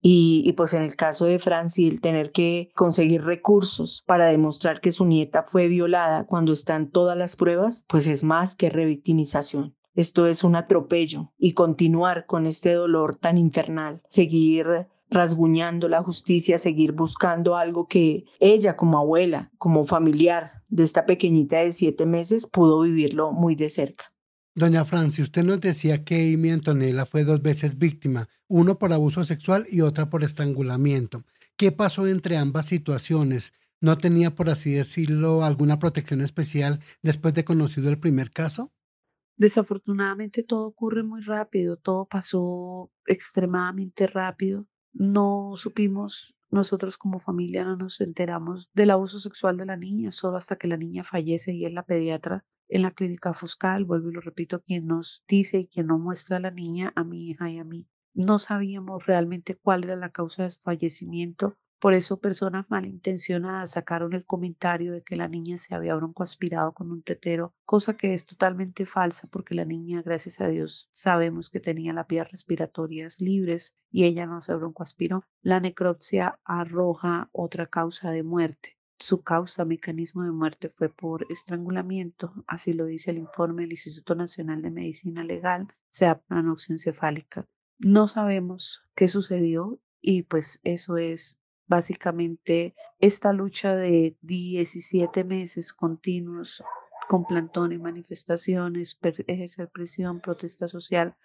y, 0.00 0.42
y, 0.44 0.52
pues 0.54 0.74
en 0.74 0.82
el 0.82 0.96
caso 0.96 1.26
de 1.26 1.38
Franci, 1.38 1.88
el 1.88 2.00
tener 2.00 2.32
que 2.32 2.72
conseguir 2.74 3.22
recursos 3.24 4.02
para 4.06 4.26
demostrar 4.26 4.80
que 4.80 4.90
su 4.92 5.04
nieta 5.06 5.44
fue 5.44 5.68
violada 5.68 6.26
cuando 6.26 6.52
están 6.52 6.90
todas 6.90 7.16
las 7.16 7.36
pruebas, 7.36 7.84
pues 7.88 8.06
es 8.08 8.24
más 8.24 8.56
que 8.56 8.68
revictimización. 8.70 9.76
Esto 9.94 10.26
es 10.26 10.42
un 10.42 10.56
atropello 10.56 11.32
y 11.38 11.52
continuar 11.52 12.26
con 12.26 12.46
este 12.46 12.72
dolor 12.72 13.16
tan 13.16 13.36
infernal, 13.36 14.02
seguir 14.08 14.66
rasguñando 15.10 15.88
la 15.88 16.02
justicia, 16.02 16.56
seguir 16.56 16.92
buscando 16.92 17.56
algo 17.56 17.86
que 17.86 18.24
ella 18.40 18.76
como 18.76 18.98
abuela, 18.98 19.50
como 19.58 19.84
familiar 19.84 20.62
de 20.70 20.84
esta 20.84 21.04
pequeñita 21.04 21.58
de 21.58 21.72
siete 21.72 22.06
meses, 22.06 22.46
pudo 22.46 22.80
vivirlo 22.80 23.32
muy 23.32 23.54
de 23.54 23.68
cerca. 23.68 24.04
Doña 24.54 24.84
Franci, 24.84 25.22
usted 25.22 25.44
nos 25.44 25.60
decía 25.60 26.04
que 26.04 26.34
Amy 26.34 26.50
Antonella 26.50 27.06
fue 27.06 27.24
dos 27.24 27.42
veces 27.42 27.78
víctima, 27.78 28.28
uno 28.48 28.78
por 28.78 28.92
abuso 28.92 29.24
sexual 29.24 29.66
y 29.70 29.80
otra 29.80 30.10
por 30.10 30.24
estrangulamiento. 30.24 31.24
¿Qué 31.56 31.72
pasó 31.72 32.06
entre 32.06 32.36
ambas 32.36 32.66
situaciones? 32.66 33.52
¿No 33.80 33.98
tenía, 33.98 34.34
por 34.34 34.48
así 34.48 34.72
decirlo, 34.72 35.44
alguna 35.44 35.78
protección 35.78 36.20
especial 36.20 36.80
después 37.02 37.34
de 37.34 37.44
conocido 37.44 37.88
el 37.88 37.98
primer 37.98 38.30
caso? 38.30 38.72
Desafortunadamente 39.36 40.42
todo 40.42 40.66
ocurre 40.66 41.02
muy 41.02 41.22
rápido, 41.22 41.76
todo 41.76 42.06
pasó 42.06 42.90
extremadamente 43.06 44.06
rápido. 44.06 44.66
No 44.92 45.52
supimos, 45.56 46.34
nosotros 46.50 46.98
como 46.98 47.18
familia 47.18 47.64
no 47.64 47.76
nos 47.76 48.00
enteramos 48.00 48.70
del 48.74 48.90
abuso 48.90 49.18
sexual 49.18 49.56
de 49.56 49.66
la 49.66 49.76
niña, 49.76 50.12
solo 50.12 50.36
hasta 50.36 50.56
que 50.56 50.68
la 50.68 50.76
niña 50.76 51.04
fallece 51.04 51.54
y 51.54 51.64
es 51.64 51.72
la 51.72 51.84
pediatra 51.84 52.44
en 52.68 52.82
la 52.82 52.90
clínica 52.90 53.34
Fuscal, 53.34 53.84
vuelvo 53.84 54.10
y 54.10 54.14
lo 54.14 54.20
repito, 54.20 54.62
quien 54.62 54.86
nos 54.86 55.24
dice 55.28 55.58
y 55.58 55.66
quien 55.66 55.88
nos 55.88 56.00
muestra 56.00 56.38
a 56.38 56.40
la 56.40 56.50
niña, 56.50 56.92
a 56.96 57.04
mi 57.04 57.28
hija 57.28 57.50
y 57.50 57.58
a 57.58 57.64
mí. 57.64 57.86
No 58.14 58.38
sabíamos 58.38 59.04
realmente 59.06 59.56
cuál 59.56 59.84
era 59.84 59.96
la 59.96 60.10
causa 60.10 60.44
de 60.44 60.50
su 60.50 60.60
fallecimiento. 60.60 61.58
Por 61.82 61.94
eso 61.94 62.20
personas 62.20 62.66
malintencionadas 62.68 63.72
sacaron 63.72 64.12
el 64.12 64.24
comentario 64.24 64.92
de 64.92 65.02
que 65.02 65.16
la 65.16 65.26
niña 65.26 65.58
se 65.58 65.74
había 65.74 65.96
broncoaspirado 65.96 66.74
con 66.74 66.92
un 66.92 67.02
tetero, 67.02 67.56
cosa 67.64 67.96
que 67.96 68.14
es 68.14 68.24
totalmente 68.24 68.86
falsa 68.86 69.26
porque 69.26 69.56
la 69.56 69.64
niña, 69.64 70.00
gracias 70.00 70.40
a 70.40 70.46
Dios, 70.46 70.88
sabemos 70.92 71.50
que 71.50 71.58
tenía 71.58 71.92
las 71.92 72.06
vías 72.06 72.30
respiratorias 72.30 73.20
libres 73.20 73.74
y 73.90 74.04
ella 74.04 74.26
no 74.26 74.42
se 74.42 74.54
broncoaspiró. 74.54 75.24
La 75.40 75.58
necropsia 75.58 76.38
arroja 76.44 77.28
otra 77.32 77.66
causa 77.66 78.12
de 78.12 78.22
muerte. 78.22 78.78
Su 79.00 79.24
causa, 79.24 79.64
mecanismo 79.64 80.22
de 80.22 80.30
muerte 80.30 80.68
fue 80.68 80.88
por 80.88 81.26
estrangulamiento, 81.32 82.32
así 82.46 82.74
lo 82.74 82.86
dice 82.86 83.10
el 83.10 83.18
informe 83.18 83.62
del 83.62 83.72
Instituto 83.72 84.14
Nacional 84.14 84.62
de 84.62 84.70
Medicina 84.70 85.24
Legal, 85.24 85.66
sea 85.90 86.22
encefálica. 86.68 87.44
No 87.80 88.06
sabemos 88.06 88.84
qué 88.94 89.08
sucedió 89.08 89.80
y 90.00 90.22
pues 90.22 90.60
eso 90.62 90.96
es 90.96 91.41
básicamente 91.72 92.74
esta 92.98 93.32
lucha 93.32 93.74
de 93.74 94.14
17 94.20 95.24
meses 95.24 95.72
continuos 95.72 96.62
con 97.08 97.24
plantones, 97.24 97.80
manifestaciones, 97.80 98.98
ejercer 99.26 99.70
presión, 99.70 100.20
protesta 100.20 100.68
social, 100.68 101.16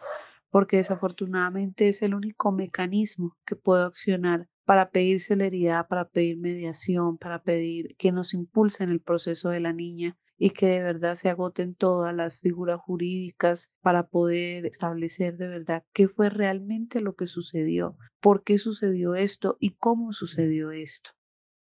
porque 0.50 0.78
desafortunadamente 0.78 1.90
es 1.90 2.02
el 2.02 2.16
único 2.16 2.54
mecanismo 2.54 3.36
que 3.46 3.58
puedo 3.58 3.88
accionar 3.88 4.48
para 4.64 4.90
pedir 4.90 5.20
celeridad, 5.20 5.86
para 5.90 6.08
pedir 6.08 6.38
mediación, 6.38 7.18
para 7.18 7.44
pedir 7.44 7.98
que 7.98 8.14
nos 8.14 8.34
impulsen 8.34 8.90
el 8.90 9.02
proceso 9.02 9.50
de 9.50 9.60
la 9.60 9.74
niña 9.74 10.16
y 10.38 10.52
que 10.52 10.68
de 10.68 10.84
verdad 10.84 11.16
se 11.16 11.30
agoten 11.30 11.76
todas 11.76 12.14
las 12.16 12.40
figuras 12.40 12.80
jurídicas 12.80 13.72
para 13.82 14.08
poder 14.08 14.66
establecer 14.66 15.38
de 15.38 15.48
verdad 15.48 15.84
qué 15.94 16.08
fue 16.08 16.30
realmente 16.30 17.00
lo 17.02 17.16
que 17.16 17.28
sucedió, 17.28 17.98
por 18.20 18.44
qué 18.44 18.58
sucedió 18.58 19.16
esto 19.16 19.58
y 19.60 19.72
cómo 19.72 20.14
sucedió 20.14 20.72
esto. 20.72 21.12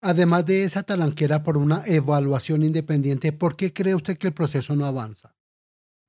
Además 0.03 0.47
de 0.47 0.65
esa 0.65 0.83
talanquera 0.83 1.43
por 1.43 1.59
una 1.59 1.83
evaluación 1.87 2.63
independiente, 2.63 3.33
¿por 3.33 3.57
qué 3.57 3.73
cree 3.73 3.95
usted 3.95 4.17
que 4.17 4.29
el 4.29 4.35
proceso 4.35 4.75
no 4.75 4.87
avanza? 4.87 5.35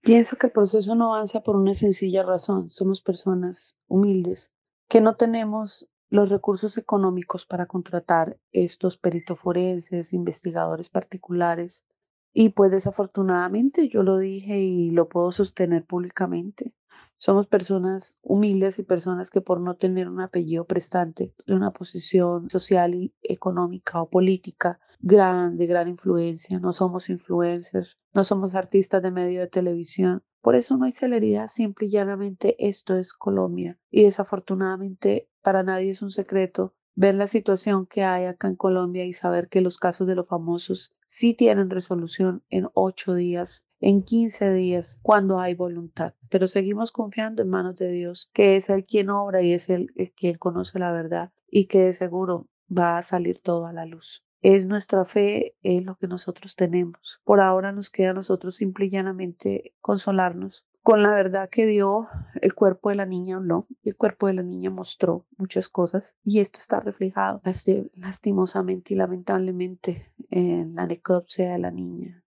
Pienso 0.01 0.37
que 0.37 0.47
el 0.47 0.53
proceso 0.53 0.95
no 0.95 1.13
avanza 1.13 1.41
por 1.43 1.55
una 1.55 1.73
sencilla 1.73 2.23
razón. 2.23 2.69
Somos 2.69 3.01
personas 3.01 3.77
humildes 3.87 4.51
que 4.87 4.99
no 4.99 5.15
tenemos 5.15 5.89
los 6.09 6.29
recursos 6.29 6.77
económicos 6.77 7.45
para 7.45 7.67
contratar 7.67 8.37
estos 8.51 8.97
peritoforenses, 8.97 10.11
investigadores 10.11 10.89
particulares. 10.89 11.85
Y 12.33 12.49
pues 12.49 12.71
desafortunadamente 12.71 13.89
yo 13.89 14.03
lo 14.03 14.17
dije 14.17 14.59
y 14.59 14.91
lo 14.91 15.09
puedo 15.09 15.31
sostener 15.31 15.85
públicamente. 15.85 16.73
Somos 17.17 17.45
personas 17.45 18.19
humildes 18.23 18.79
y 18.79 18.83
personas 18.83 19.29
que 19.29 19.41
por 19.41 19.61
no 19.61 19.75
tener 19.75 20.09
un 20.09 20.21
apellido 20.21 20.65
prestante 20.65 21.35
una 21.47 21.71
posición 21.71 22.49
social 22.49 22.95
y 22.95 23.13
económica 23.21 24.01
o 24.01 24.09
política 24.09 24.79
gran, 24.99 25.55
de 25.55 25.67
gran 25.67 25.87
influencia, 25.87 26.59
no 26.59 26.73
somos 26.73 27.09
influencers, 27.09 27.99
no 28.13 28.23
somos 28.23 28.55
artistas 28.55 29.03
de 29.03 29.11
medio 29.11 29.41
de 29.41 29.47
televisión. 29.47 30.23
Por 30.41 30.55
eso 30.55 30.77
no 30.77 30.85
hay 30.85 30.91
celeridad, 30.91 31.47
simple 31.47 31.87
y 31.87 31.91
llanamente 31.91 32.55
esto 32.57 32.95
es 32.95 33.13
Colombia. 33.13 33.77
Y 33.91 34.03
desafortunadamente 34.03 35.29
para 35.43 35.61
nadie 35.61 35.91
es 35.91 36.01
un 36.01 36.09
secreto 36.09 36.75
ver 36.95 37.15
la 37.15 37.27
situación 37.27 37.85
que 37.85 38.03
hay 38.03 38.25
acá 38.25 38.47
en 38.47 38.55
Colombia 38.55 39.05
y 39.05 39.13
saber 39.13 39.47
que 39.47 39.61
los 39.61 39.77
casos 39.77 40.07
de 40.07 40.15
los 40.15 40.27
famosos 40.27 40.93
sí 41.05 41.33
tienen 41.33 41.69
resolución 41.69 42.43
en 42.49 42.67
ocho 42.73 43.13
días, 43.13 43.65
en 43.79 44.03
quince 44.03 44.51
días, 44.53 44.99
cuando 45.01 45.39
hay 45.39 45.53
voluntad. 45.53 46.13
Pero 46.29 46.47
seguimos 46.47 46.91
confiando 46.91 47.41
en 47.41 47.49
manos 47.49 47.75
de 47.77 47.91
Dios, 47.91 48.29
que 48.33 48.55
es 48.55 48.69
el 48.69 48.85
quien 48.85 49.09
obra 49.09 49.41
y 49.41 49.53
es 49.53 49.69
el, 49.69 49.91
el 49.95 50.11
quien 50.11 50.35
conoce 50.35 50.79
la 50.79 50.91
verdad 50.91 51.31
y 51.49 51.65
que 51.65 51.85
de 51.85 51.93
seguro 51.93 52.47
va 52.69 52.97
a 52.97 53.03
salir 53.03 53.39
todo 53.39 53.65
a 53.65 53.73
la 53.73 53.85
luz. 53.85 54.23
Es 54.41 54.65
nuestra 54.65 55.05
fe, 55.05 55.55
es 55.61 55.83
lo 55.83 55.97
que 55.97 56.07
nosotros 56.07 56.55
tenemos. 56.55 57.21
Por 57.23 57.41
ahora 57.41 57.71
nos 57.71 57.91
queda 57.91 58.09
a 58.09 58.13
nosotros 58.13 58.55
simple 58.55 58.85
y 58.85 58.89
llanamente 58.89 59.75
consolarnos 59.81 60.65
con 60.83 61.03
la 61.03 61.11
verdad 61.11 61.49
que 61.49 61.65
dio 61.65 62.07
el 62.41 62.53
cuerpo 62.53 62.89
de 62.89 62.95
la 62.95 63.05
niña 63.05 63.37
habló, 63.37 63.67
el 63.83 63.95
cuerpo 63.95 64.27
de 64.27 64.33
la 64.33 64.43
niña 64.43 64.69
mostró 64.69 65.25
muchas 65.37 65.69
cosas 65.69 66.15
y 66.23 66.39
esto 66.39 66.59
está 66.59 66.79
reflejado 66.79 67.41
lastimosamente 67.95 68.93
y 68.93 68.97
lamentablemente 68.97 70.11
en 70.29 70.75
la 70.75 70.85
necropsia 70.85 71.51
de 71.51 71.59
la 71.59 71.71
niña. 71.71 72.23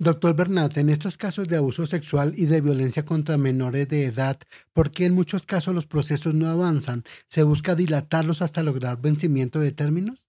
Doctor 0.00 0.36
Bernat, 0.36 0.76
en 0.78 0.90
estos 0.90 1.18
casos 1.18 1.48
de 1.48 1.56
abuso 1.56 1.84
sexual 1.84 2.32
y 2.36 2.46
de 2.46 2.60
violencia 2.60 3.04
contra 3.04 3.36
menores 3.36 3.88
de 3.88 4.04
edad, 4.04 4.38
¿por 4.72 4.92
qué 4.92 5.06
en 5.06 5.14
muchos 5.14 5.44
casos 5.44 5.74
los 5.74 5.86
procesos 5.86 6.34
no 6.34 6.48
avanzan? 6.48 7.02
¿Se 7.26 7.42
busca 7.42 7.74
dilatarlos 7.74 8.40
hasta 8.40 8.62
lograr 8.62 9.00
vencimiento 9.00 9.58
de 9.58 9.72
términos? 9.72 10.27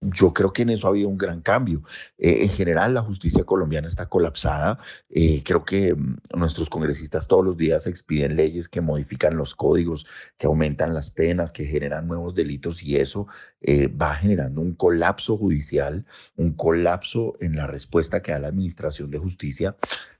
Yo 0.00 0.32
creo 0.32 0.52
que 0.52 0.62
en 0.62 0.70
eso 0.70 0.86
ha 0.86 0.90
habido 0.90 1.08
un 1.08 1.18
gran 1.18 1.40
cambio. 1.40 1.82
Eh, 2.18 2.42
en 2.42 2.50
general, 2.50 2.94
la 2.94 3.02
justicia 3.02 3.44
colombiana 3.44 3.88
está 3.88 4.06
colapsada. 4.06 4.78
Eh, 5.08 5.42
creo 5.44 5.64
que 5.64 5.94
mm, 5.94 6.16
nuestros 6.36 6.68
congresistas 6.68 7.26
todos 7.26 7.44
los 7.44 7.56
días 7.56 7.86
expiden 7.86 8.36
leyes 8.36 8.68
que 8.68 8.80
modifican 8.80 9.36
los 9.36 9.54
códigos, 9.54 10.06
que 10.36 10.46
aumentan 10.46 10.94
las 10.94 11.10
penas, 11.10 11.52
que 11.52 11.64
generan 11.64 12.06
nuevos 12.06 12.34
delitos 12.34 12.82
y 12.82 12.96
eso 12.96 13.26
eh, 13.60 13.88
va 13.88 14.14
generando 14.14 14.60
un 14.60 14.74
colapso 14.74 15.36
judicial, 15.36 16.04
un 16.36 16.52
colapso 16.52 17.34
en 17.40 17.56
la 17.56 17.66
respuesta 17.66 18.22
que 18.22 18.32
da 18.32 18.38
la 18.38 18.48
Administración 18.48 19.10
de 19.10 19.18
Justicia 19.18 19.76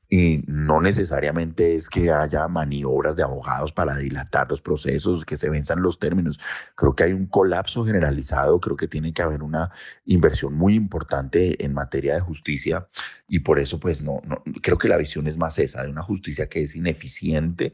y 0.09 0.43
no 0.47 0.81
necesariamente 0.81 1.75
es 1.75 1.89
que 1.89 2.11
haya 2.11 2.47
maniobras 2.49 3.17
de 3.17 3.23
abogados 3.23 3.73
para 3.73 3.97
dilatar 3.97 4.49
los 4.49 4.61
procesos, 4.61 5.25
que 5.25 5.37
se 5.37 5.51
venzan 5.51 5.83
los 5.83 5.99
términos. 5.99 6.39
Creo 6.75 6.95
que 6.95 7.05
hay 7.05 7.13
un 7.13 7.27
colapso 7.27 7.85
generalizado, 7.85 8.61
creo 8.61 8.77
que 8.77 8.89
tiene 8.89 9.13
que 9.13 9.23
haber 9.23 9.43
una 9.43 9.71
inversión 10.05 10.55
muy 10.55 10.75
importante 10.75 11.65
en 11.65 11.73
materia 11.73 12.15
de 12.15 12.21
justicia 12.21 12.89
y 13.29 13.41
por 13.41 13.59
eso 13.59 13.81
pues 13.81 14.03
no, 14.03 14.21
creo 14.63 14.79
que 14.79 14.89
la 14.89 14.97
visión 14.97 15.27
es 15.27 15.37
más 15.37 15.59
esa, 15.59 15.83
de 15.83 15.91
una 15.91 16.03
justicia 16.03 16.49
que 16.49 16.63
es 16.63 16.77
ineficiente 16.77 17.73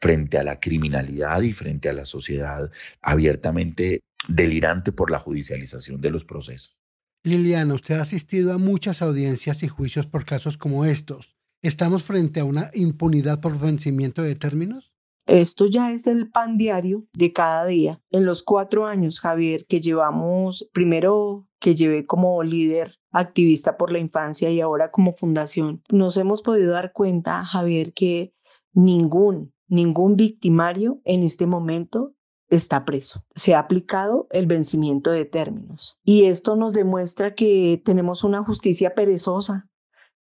frente 0.00 0.38
a 0.38 0.44
la 0.44 0.60
criminalidad 0.60 1.42
y 1.42 1.52
frente 1.52 1.88
a 1.88 1.92
la 1.92 2.04
sociedad 2.04 2.70
abiertamente 3.00 4.02
delirante 4.28 4.92
por 4.92 5.10
la 5.10 5.18
judicialización 5.18 6.00
de 6.00 6.10
los 6.10 6.24
procesos. 6.24 6.76
Liliana, 7.24 7.74
usted 7.74 7.96
ha 7.96 8.02
asistido 8.02 8.52
a 8.52 8.58
muchas 8.58 9.02
audiencias 9.02 9.62
y 9.62 9.68
juicios 9.68 10.06
por 10.06 10.24
casos 10.24 10.56
como 10.56 10.84
estos. 10.84 11.35
¿Estamos 11.66 12.04
frente 12.04 12.38
a 12.38 12.44
una 12.44 12.70
impunidad 12.74 13.40
por 13.40 13.58
vencimiento 13.58 14.22
de 14.22 14.36
términos? 14.36 14.92
Esto 15.26 15.66
ya 15.66 15.90
es 15.90 16.06
el 16.06 16.30
pan 16.30 16.58
diario 16.58 17.08
de 17.12 17.32
cada 17.32 17.66
día. 17.66 18.00
En 18.10 18.24
los 18.24 18.44
cuatro 18.44 18.86
años, 18.86 19.18
Javier, 19.18 19.66
que 19.66 19.80
llevamos, 19.80 20.70
primero 20.72 21.48
que 21.58 21.74
llevé 21.74 22.06
como 22.06 22.40
líder 22.44 23.00
activista 23.10 23.76
por 23.76 23.90
la 23.90 23.98
infancia 23.98 24.48
y 24.52 24.60
ahora 24.60 24.92
como 24.92 25.16
fundación, 25.16 25.82
nos 25.90 26.16
hemos 26.16 26.40
podido 26.40 26.70
dar 26.70 26.92
cuenta, 26.92 27.44
Javier, 27.44 27.92
que 27.92 28.32
ningún, 28.72 29.52
ningún 29.66 30.14
victimario 30.14 31.00
en 31.04 31.24
este 31.24 31.48
momento 31.48 32.14
está 32.48 32.84
preso. 32.84 33.24
Se 33.34 33.56
ha 33.56 33.58
aplicado 33.58 34.28
el 34.30 34.46
vencimiento 34.46 35.10
de 35.10 35.24
términos. 35.24 35.98
Y 36.04 36.26
esto 36.26 36.54
nos 36.54 36.72
demuestra 36.72 37.34
que 37.34 37.82
tenemos 37.84 38.22
una 38.22 38.44
justicia 38.44 38.94
perezosa, 38.94 39.68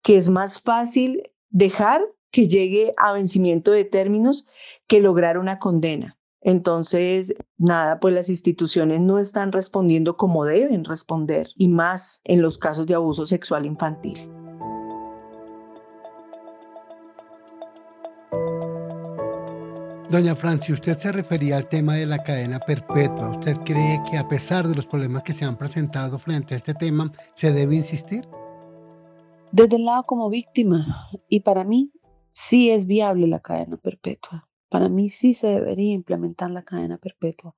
que 0.02 0.16
es 0.16 0.30
más 0.30 0.58
fácil 0.58 1.33
dejar 1.54 2.02
que 2.32 2.49
llegue 2.49 2.94
a 2.99 3.12
vencimiento 3.12 3.70
de 3.70 3.84
términos 3.84 4.44
que 4.88 5.00
lograr 5.00 5.38
una 5.38 5.61
condena. 5.61 6.18
Entonces, 6.40 7.32
nada, 7.56 8.00
pues 8.00 8.12
las 8.12 8.28
instituciones 8.28 9.00
no 9.00 9.18
están 9.18 9.52
respondiendo 9.52 10.16
como 10.16 10.44
deben 10.44 10.84
responder, 10.84 11.49
y 11.56 11.68
más 11.68 12.20
en 12.25 12.42
los 12.42 12.58
casos 12.58 12.87
de 12.87 12.94
abuso 12.94 13.25
sexual 13.25 13.64
infantil. 13.64 14.18
Doña 20.11 20.34
Francia, 20.34 20.75
usted 20.75 20.99
se 20.99 21.12
refería 21.12 21.56
al 21.56 21.68
tema 21.68 21.94
de 21.94 22.06
la 22.06 22.23
cadena 22.23 22.58
perpetua. 22.58 23.30
¿Usted 23.30 23.56
cree 23.64 24.02
que 24.11 24.18
a 24.18 24.28
pesar 24.28 24.68
de 24.68 24.75
los 24.75 24.87
problemas 24.87 25.23
que 25.23 25.32
se 25.32 25.44
han 25.44 25.56
presentado 25.56 26.18
frente 26.18 26.54
a 26.54 26.56
este 26.56 26.75
tema, 26.75 27.11
se 27.34 27.52
debe 27.52 27.76
insistir? 27.76 28.28
Desde 29.56 29.76
el 29.76 29.84
lado 29.84 30.02
como 30.02 30.30
víctima, 30.30 31.08
y 31.28 31.38
para 31.38 31.62
mí 31.62 31.92
sí 32.32 32.73
es 32.73 32.87
viable 32.88 33.28
la 33.28 33.38
cadena 33.38 33.76
perpetua. 33.76 34.49
Para 34.68 34.88
mí 34.88 35.11
sí 35.11 35.32
se 35.32 35.46
debería 35.46 35.92
implementar 35.92 36.50
la 36.50 36.64
cadena 36.64 36.99
perpetua. 36.99 37.54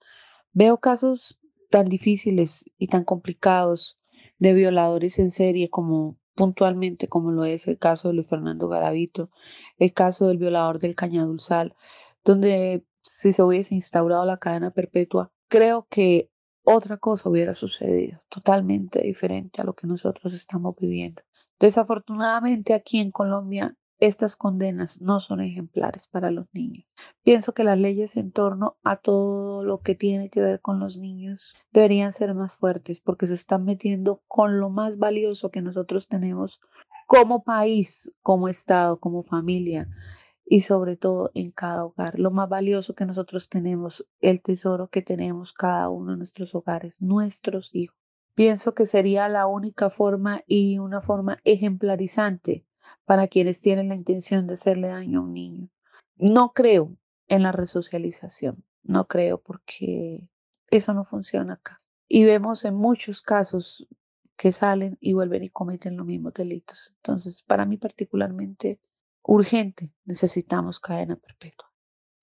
Veo 0.52 0.76
casos 0.76 1.38
tan 1.70 1.88
difíciles 1.88 2.70
y 2.76 2.88
tan 2.88 3.04
complicados 3.04 3.98
de 4.38 4.52
violadores 4.52 5.18
en 5.18 5.30
serie 5.30 5.70
como 5.70 6.18
puntualmente 6.34 7.08
como 7.08 7.30
lo 7.30 7.46
es 7.46 7.66
el 7.66 7.78
caso 7.78 8.08
de 8.08 8.14
Luis 8.16 8.26
Fernando 8.26 8.68
Garavito, 8.68 9.30
el 9.78 9.94
caso 9.94 10.28
del 10.28 10.36
violador 10.36 10.78
del 10.78 10.96
Cañadulzal, 10.96 11.74
donde 12.26 12.84
si 13.00 13.32
se 13.32 13.42
hubiese 13.42 13.74
instaurado 13.74 14.26
la 14.26 14.36
cadena 14.36 14.70
perpetua, 14.70 15.32
creo 15.48 15.86
que 15.88 16.30
otra 16.62 16.98
cosa 16.98 17.30
hubiera 17.30 17.54
sucedido, 17.54 18.22
totalmente 18.28 19.00
diferente 19.00 19.62
a 19.62 19.64
lo 19.64 19.72
que 19.72 19.86
nosotros 19.86 20.34
estamos 20.34 20.76
viviendo. 20.78 21.22
Desafortunadamente 21.58 22.74
aquí 22.74 23.00
en 23.00 23.10
Colombia 23.10 23.76
estas 23.98 24.36
condenas 24.36 25.00
no 25.00 25.20
son 25.20 25.40
ejemplares 25.40 26.06
para 26.06 26.30
los 26.30 26.46
niños. 26.52 26.84
Pienso 27.22 27.54
que 27.54 27.64
las 27.64 27.78
leyes 27.78 28.16
en 28.18 28.30
torno 28.30 28.76
a 28.82 28.96
todo 28.96 29.64
lo 29.64 29.80
que 29.80 29.94
tiene 29.94 30.28
que 30.28 30.42
ver 30.42 30.60
con 30.60 30.80
los 30.80 30.98
niños 30.98 31.54
deberían 31.72 32.12
ser 32.12 32.34
más 32.34 32.56
fuertes 32.56 33.00
porque 33.00 33.26
se 33.26 33.34
están 33.34 33.64
metiendo 33.64 34.22
con 34.28 34.60
lo 34.60 34.68
más 34.68 34.98
valioso 34.98 35.50
que 35.50 35.62
nosotros 35.62 36.08
tenemos 36.08 36.60
como 37.06 37.42
país, 37.42 38.12
como 38.20 38.48
Estado, 38.48 38.98
como 38.98 39.22
familia 39.22 39.88
y 40.44 40.60
sobre 40.60 40.96
todo 40.96 41.30
en 41.34 41.50
cada 41.50 41.84
hogar. 41.86 42.18
Lo 42.18 42.30
más 42.30 42.48
valioso 42.48 42.94
que 42.94 43.06
nosotros 43.06 43.48
tenemos, 43.48 44.06
el 44.20 44.42
tesoro 44.42 44.88
que 44.88 45.02
tenemos 45.02 45.54
cada 45.54 45.88
uno 45.88 46.12
en 46.12 46.18
nuestros 46.18 46.54
hogares, 46.54 47.00
nuestros 47.00 47.74
hijos. 47.74 48.05
Pienso 48.36 48.74
que 48.74 48.84
sería 48.84 49.30
la 49.30 49.46
única 49.46 49.88
forma 49.88 50.42
y 50.46 50.78
una 50.78 51.00
forma 51.00 51.38
ejemplarizante 51.44 52.66
para 53.06 53.28
quienes 53.28 53.62
tienen 53.62 53.88
la 53.88 53.94
intención 53.94 54.46
de 54.46 54.52
hacerle 54.52 54.88
daño 54.88 55.20
a 55.20 55.22
un 55.22 55.32
niño. 55.32 55.70
No 56.16 56.52
creo 56.52 56.94
en 57.28 57.42
la 57.42 57.52
resocialización, 57.52 58.62
no 58.82 59.08
creo 59.08 59.40
porque 59.40 60.28
eso 60.68 60.92
no 60.92 61.04
funciona 61.04 61.54
acá. 61.54 61.80
Y 62.08 62.26
vemos 62.26 62.66
en 62.66 62.74
muchos 62.74 63.22
casos 63.22 63.88
que 64.36 64.52
salen 64.52 64.98
y 65.00 65.14
vuelven 65.14 65.44
y 65.44 65.48
cometen 65.48 65.96
los 65.96 66.04
mismos 66.04 66.34
delitos. 66.34 66.92
Entonces, 66.96 67.42
para 67.42 67.64
mí 67.64 67.78
particularmente, 67.78 68.80
urgente, 69.22 69.94
necesitamos 70.04 70.78
cadena 70.78 71.16
perpetua. 71.16 71.65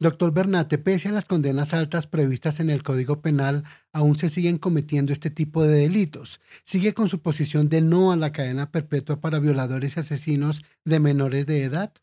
Doctor 0.03 0.33
Bernate, 0.33 0.77
pese 0.79 1.07
a 1.07 1.13
las 1.13 1.24
condenas 1.24 1.74
altas 1.74 2.07
previstas 2.07 2.60
en 2.60 2.69
el 2.69 2.83
Código 2.83 3.22
Penal, 3.22 3.63
aún 3.93 4.17
se 4.17 4.27
siguen 4.27 4.57
cometiendo 4.57 5.13
este 5.13 5.29
tipo 5.29 5.63
de 5.63 5.79
delitos. 5.79 6.41
¿Sigue 6.65 6.93
con 6.93 7.07
su 7.07 7.22
posición 7.22 7.69
de 7.69 7.79
no 7.79 8.12
a 8.12 8.17
la 8.17 8.33
cadena 8.33 8.69
perpetua 8.69 9.22
para 9.22 9.39
violadores 9.39 9.95
y 9.95 10.01
asesinos 10.01 10.62
de 10.83 11.00
menores 11.00 11.45
de 11.45 11.63
edad? 11.63 11.93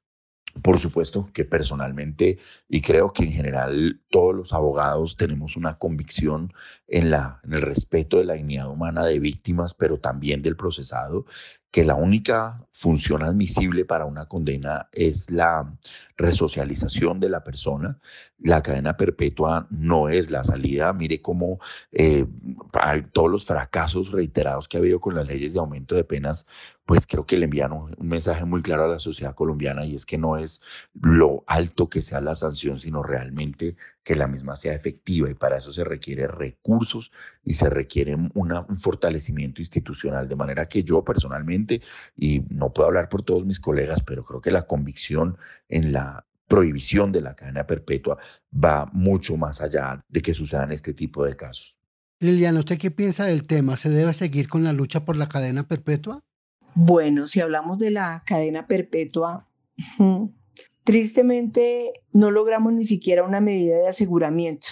Por 0.63 0.79
supuesto 0.79 1.31
que 1.33 1.45
personalmente, 1.45 2.39
y 2.69 2.81
creo 2.81 3.13
que 3.13 3.25
en 3.25 3.33
general 3.33 4.01
todos 4.11 4.35
los 4.35 4.53
abogados 4.53 5.17
tenemos 5.17 5.57
una 5.57 5.79
convicción 5.79 6.53
en, 6.89 7.11
la, 7.11 7.41
en 7.45 7.55
el 7.55 7.63
respeto 7.63 8.19
de 8.19 8.25
la 8.25 8.35
dignidad 8.35 8.69
humana 8.69 9.05
de 9.05 9.21
víctimas, 9.21 9.75
pero 9.75 9.99
también 9.99 10.43
del 10.43 10.57
procesado, 10.57 11.27
que 11.71 11.85
la 11.85 11.95
única 11.95 12.67
función 12.73 13.23
admisible 13.23 13.85
para 13.85 14.05
una 14.05 14.27
condena 14.27 14.89
es 14.93 15.31
la 15.31 15.73
resocialización 16.17 17.21
de 17.21 17.29
la 17.29 17.45
persona. 17.45 17.99
La 18.39 18.63
cadena 18.63 18.97
perpetua 18.97 19.69
no 19.71 20.09
es 20.09 20.31
la 20.31 20.43
salida. 20.43 20.93
Mire 20.93 21.23
cómo 21.23 21.61
eh, 21.93 22.27
todos 23.13 23.31
los 23.31 23.45
fracasos 23.45 24.11
reiterados 24.11 24.67
que 24.67 24.77
ha 24.77 24.81
habido 24.81 25.01
con 25.01 25.15
las 25.15 25.29
leyes 25.29 25.53
de 25.53 25.61
aumento 25.61 25.95
de 25.95 26.05
penas, 26.05 26.47
pues 26.91 27.07
creo 27.07 27.25
que 27.25 27.37
le 27.37 27.45
envían 27.45 27.71
un, 27.71 27.95
mensaje 28.01 28.45
muy 28.45 28.63
claro 28.63 28.83
a 28.83 28.89
la 28.89 28.99
sociedad 28.99 29.37
colombiana 29.37 29.85
y 29.85 29.95
es 29.95 30.05
que 30.05 30.19
no 30.19 30.37
es 30.37 30.61
lo 31.01 31.45
alto 31.47 31.89
que 31.89 32.03
sea 32.03 32.21
la 32.21 32.35
sanción, 32.35 32.81
sino 32.81 33.05
realmente 33.05 33.77
que 34.03 34.17
la 34.17 34.27
misma 34.27 34.57
sea 34.57 34.75
efectiva 34.75 35.31
y 35.31 35.35
para 35.35 35.59
eso 35.59 35.73
se 35.73 35.85
requiere 35.85 36.27
recursos 36.27 37.13
y 37.45 37.53
se 37.53 37.71
requiere 37.71 38.17
un 38.17 38.77
fortalecimiento 38.77 39.63
institucional. 39.63 40.29
De 40.29 40.35
manera 40.35 40.67
que 40.67 40.83
yo 40.83 41.05
personalmente, 41.05 41.81
y 42.17 42.43
no 42.49 42.73
puedo 42.73 42.89
hablar 42.89 43.09
por 43.09 43.23
todos 43.23 43.47
mis 43.47 43.61
colegas, 43.61 44.03
pero 44.03 44.25
creo 44.25 44.41
que 44.41 44.51
la 44.51 44.63
convicción 44.63 45.37
en 45.69 45.93
la 45.93 46.27
prohibición 46.49 47.13
de 47.13 47.21
la 47.21 47.37
cadena 47.37 47.69
perpetua 47.69 48.19
va 48.53 48.91
mucho 48.93 49.37
más 49.37 49.61
allá 49.61 50.05
de 50.09 50.23
que 50.23 50.35
sucedan 50.35 50.73
este 50.73 50.93
tipo 50.93 51.25
de 51.25 51.37
casos. 51.37 51.77
Liliana, 52.19 52.59
¿usted 52.59 52.79
qué 52.79 52.91
piensa 52.91 53.27
del 53.27 53.47
tema? 53.47 53.77
¿Se 53.77 53.91
debe 53.91 54.13
seguir 54.13 54.49
con 54.49 54.65
la 54.65 54.73
lucha 54.73 55.05
por 55.05 55.15
la 55.15 55.29
cadena 55.29 55.69
perpetua? 55.69 56.25
Bueno, 56.75 57.27
si 57.27 57.41
hablamos 57.41 57.79
de 57.79 57.91
la 57.91 58.23
cadena 58.27 58.67
perpetua, 58.67 59.49
tristemente 60.85 61.93
no 62.13 62.31
logramos 62.31 62.73
ni 62.73 62.85
siquiera 62.85 63.25
una 63.25 63.41
medida 63.41 63.77
de 63.77 63.89
aseguramiento, 63.89 64.69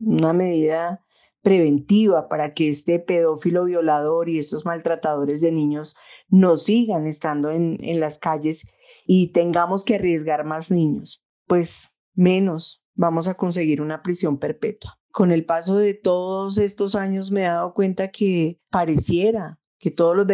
una 0.00 0.32
medida 0.32 1.04
preventiva 1.42 2.28
para 2.28 2.54
que 2.54 2.68
este 2.68 2.98
pedófilo 3.00 3.64
violador 3.64 4.28
y 4.28 4.38
estos 4.38 4.64
maltratadores 4.64 5.40
de 5.40 5.52
niños 5.52 5.96
no 6.28 6.56
sigan 6.56 7.06
estando 7.06 7.50
en, 7.50 7.78
en 7.82 8.00
las 8.00 8.18
calles 8.18 8.66
y 9.06 9.32
tengamos 9.32 9.84
que 9.84 9.96
arriesgar 9.96 10.44
más 10.44 10.70
niños. 10.70 11.24
Pues 11.46 11.90
menos 12.14 12.84
vamos 12.94 13.26
a 13.26 13.34
conseguir 13.34 13.82
una 13.82 14.02
prisión 14.02 14.38
perpetua. 14.38 14.98
Con 15.10 15.32
el 15.32 15.44
paso 15.44 15.76
de 15.76 15.94
todos 15.94 16.58
estos 16.58 16.94
años 16.94 17.30
me 17.30 17.40
he 17.42 17.44
dado 17.44 17.74
cuenta 17.74 18.08
que 18.08 18.60
pareciera 18.70 19.58
que 19.82 19.90
todos 19.90 20.16
los, 20.16 20.26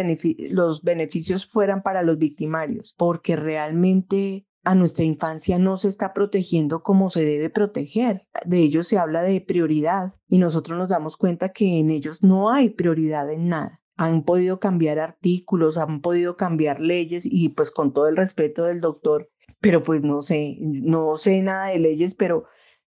los 0.51 0.83
beneficios 0.83 1.47
fueran 1.47 1.81
para 1.81 2.03
los 2.03 2.19
victimarios, 2.19 2.93
porque 2.95 3.35
realmente 3.35 4.45
a 4.63 4.75
nuestra 4.75 5.03
infancia 5.03 5.57
no 5.57 5.75
se 5.75 5.87
está 5.87 6.13
protegiendo 6.13 6.83
como 6.83 7.09
se 7.09 7.25
debe 7.25 7.49
proteger. 7.49 8.27
De 8.45 8.59
ellos 8.59 8.87
se 8.87 8.99
habla 8.99 9.23
de 9.23 9.41
prioridad 9.41 10.13
y 10.27 10.37
nosotros 10.37 10.77
nos 10.77 10.89
damos 10.89 11.17
cuenta 11.17 11.49
que 11.49 11.79
en 11.79 11.89
ellos 11.89 12.21
no 12.21 12.51
hay 12.51 12.69
prioridad 12.69 13.27
en 13.31 13.49
nada. 13.49 13.81
Han 13.97 14.21
podido 14.21 14.59
cambiar 14.59 14.99
artículos, 14.99 15.77
han 15.77 16.01
podido 16.01 16.37
cambiar 16.37 16.79
leyes 16.79 17.25
y 17.25 17.49
pues 17.49 17.71
con 17.71 17.91
todo 17.91 18.07
el 18.07 18.17
respeto 18.17 18.65
del 18.65 18.81
doctor, 18.81 19.31
pero 19.59 19.81
pues 19.81 20.03
no 20.03 20.21
sé, 20.21 20.57
no 20.59 21.17
sé 21.17 21.41
nada 21.41 21.69
de 21.69 21.79
leyes, 21.79 22.13
pero 22.13 22.43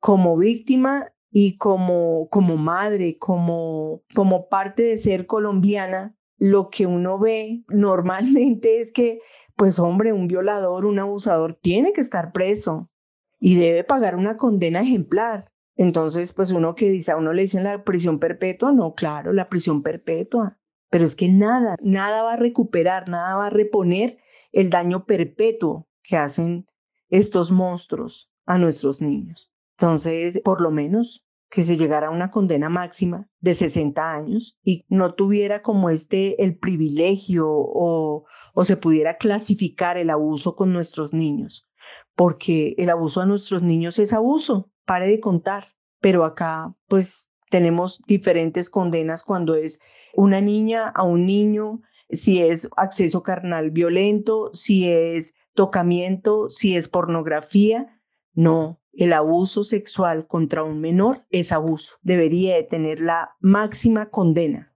como 0.00 0.36
víctima 0.36 1.12
y 1.30 1.58
como, 1.58 2.28
como 2.28 2.56
madre, 2.56 3.16
como, 3.20 4.02
como 4.16 4.48
parte 4.48 4.82
de 4.82 4.98
ser 4.98 5.26
colombiana, 5.26 6.16
lo 6.40 6.70
que 6.70 6.86
uno 6.86 7.18
ve 7.18 7.64
normalmente 7.68 8.80
es 8.80 8.90
que, 8.90 9.20
pues 9.56 9.78
hombre, 9.78 10.12
un 10.12 10.26
violador, 10.26 10.86
un 10.86 10.98
abusador 10.98 11.54
tiene 11.54 11.92
que 11.92 12.00
estar 12.00 12.32
preso 12.32 12.90
y 13.38 13.56
debe 13.56 13.84
pagar 13.84 14.16
una 14.16 14.36
condena 14.36 14.80
ejemplar. 14.80 15.52
Entonces, 15.76 16.32
pues 16.32 16.50
uno 16.50 16.74
que 16.74 16.88
dice, 16.88 17.12
a 17.12 17.18
uno 17.18 17.34
le 17.34 17.42
dicen 17.42 17.64
la 17.64 17.84
prisión 17.84 18.18
perpetua, 18.18 18.72
no, 18.72 18.94
claro, 18.94 19.34
la 19.34 19.50
prisión 19.50 19.82
perpetua. 19.82 20.58
Pero 20.88 21.04
es 21.04 21.14
que 21.14 21.28
nada, 21.28 21.76
nada 21.82 22.22
va 22.22 22.32
a 22.32 22.38
recuperar, 22.38 23.08
nada 23.08 23.36
va 23.36 23.46
a 23.46 23.50
reponer 23.50 24.18
el 24.50 24.70
daño 24.70 25.04
perpetuo 25.04 25.88
que 26.02 26.16
hacen 26.16 26.66
estos 27.10 27.50
monstruos 27.50 28.32
a 28.46 28.56
nuestros 28.56 29.02
niños. 29.02 29.52
Entonces, 29.76 30.40
por 30.42 30.62
lo 30.62 30.70
menos 30.70 31.26
que 31.50 31.64
se 31.64 31.76
llegara 31.76 32.06
a 32.06 32.10
una 32.10 32.30
condena 32.30 32.68
máxima 32.68 33.28
de 33.40 33.54
60 33.54 34.12
años 34.12 34.56
y 34.62 34.84
no 34.88 35.14
tuviera 35.14 35.62
como 35.62 35.90
este 35.90 36.42
el 36.44 36.56
privilegio 36.56 37.48
o, 37.48 38.24
o 38.54 38.64
se 38.64 38.76
pudiera 38.76 39.16
clasificar 39.16 39.98
el 39.98 40.10
abuso 40.10 40.54
con 40.54 40.72
nuestros 40.72 41.12
niños, 41.12 41.68
porque 42.14 42.74
el 42.78 42.88
abuso 42.88 43.20
a 43.20 43.26
nuestros 43.26 43.62
niños 43.62 43.98
es 43.98 44.12
abuso, 44.12 44.70
pare 44.86 45.08
de 45.08 45.18
contar, 45.18 45.64
pero 46.00 46.24
acá 46.24 46.72
pues 46.86 47.26
tenemos 47.50 48.00
diferentes 48.06 48.70
condenas 48.70 49.24
cuando 49.24 49.56
es 49.56 49.80
una 50.14 50.40
niña 50.40 50.86
a 50.86 51.02
un 51.02 51.26
niño, 51.26 51.82
si 52.08 52.40
es 52.40 52.68
acceso 52.76 53.24
carnal 53.24 53.72
violento, 53.72 54.50
si 54.54 54.88
es 54.88 55.34
tocamiento, 55.54 56.48
si 56.48 56.76
es 56.76 56.88
pornografía, 56.88 58.00
no, 58.34 58.79
el 58.92 59.12
abuso 59.12 59.64
sexual 59.64 60.26
contra 60.26 60.64
un 60.64 60.80
menor 60.80 61.26
es 61.30 61.52
abuso. 61.52 61.94
Debería 62.02 62.56
de 62.56 62.64
tener 62.64 63.00
la 63.00 63.36
máxima 63.40 64.10
condena. 64.10 64.74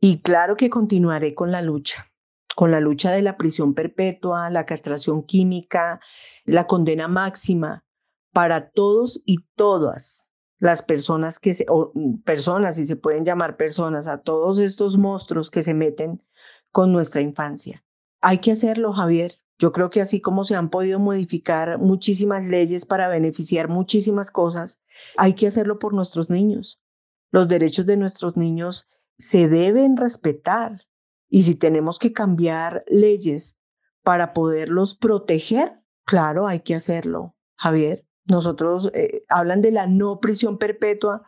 Y 0.00 0.20
claro 0.20 0.56
que 0.56 0.70
continuaré 0.70 1.34
con 1.34 1.50
la 1.50 1.62
lucha, 1.62 2.12
con 2.54 2.70
la 2.70 2.80
lucha 2.80 3.10
de 3.12 3.22
la 3.22 3.36
prisión 3.36 3.74
perpetua, 3.74 4.50
la 4.50 4.64
castración 4.64 5.22
química, 5.22 6.00
la 6.44 6.66
condena 6.66 7.08
máxima 7.08 7.84
para 8.32 8.70
todos 8.70 9.22
y 9.24 9.38
todas 9.54 10.30
las 10.58 10.82
personas 10.82 11.38
que 11.38 11.54
se, 11.54 11.66
o 11.68 11.92
personas, 12.24 12.76
si 12.76 12.86
se 12.86 12.96
pueden 12.96 13.24
llamar 13.24 13.56
personas, 13.56 14.08
a 14.08 14.22
todos 14.22 14.58
estos 14.58 14.96
monstruos 14.96 15.50
que 15.50 15.62
se 15.62 15.74
meten 15.74 16.22
con 16.70 16.92
nuestra 16.92 17.20
infancia. 17.20 17.84
Hay 18.20 18.38
que 18.38 18.52
hacerlo, 18.52 18.92
Javier. 18.92 19.34
Yo 19.64 19.72
creo 19.72 19.88
que 19.88 20.02
así 20.02 20.20
como 20.20 20.44
se 20.44 20.56
han 20.56 20.68
podido 20.68 20.98
modificar 20.98 21.78
muchísimas 21.78 22.44
leyes 22.44 22.84
para 22.84 23.08
beneficiar 23.08 23.68
muchísimas 23.68 24.30
cosas, 24.30 24.82
hay 25.16 25.32
que 25.32 25.46
hacerlo 25.46 25.78
por 25.78 25.94
nuestros 25.94 26.28
niños. 26.28 26.82
Los 27.30 27.48
derechos 27.48 27.86
de 27.86 27.96
nuestros 27.96 28.36
niños 28.36 28.90
se 29.16 29.48
deben 29.48 29.96
respetar 29.96 30.82
y 31.30 31.44
si 31.44 31.54
tenemos 31.54 31.98
que 31.98 32.12
cambiar 32.12 32.84
leyes 32.88 33.58
para 34.02 34.34
poderlos 34.34 34.96
proteger, 34.96 35.80
claro, 36.04 36.46
hay 36.46 36.60
que 36.60 36.74
hacerlo, 36.74 37.34
Javier. 37.56 38.04
Nosotros 38.26 38.90
eh, 38.92 39.24
hablan 39.30 39.62
de 39.62 39.70
la 39.70 39.86
no 39.86 40.20
prisión 40.20 40.58
perpetua, 40.58 41.22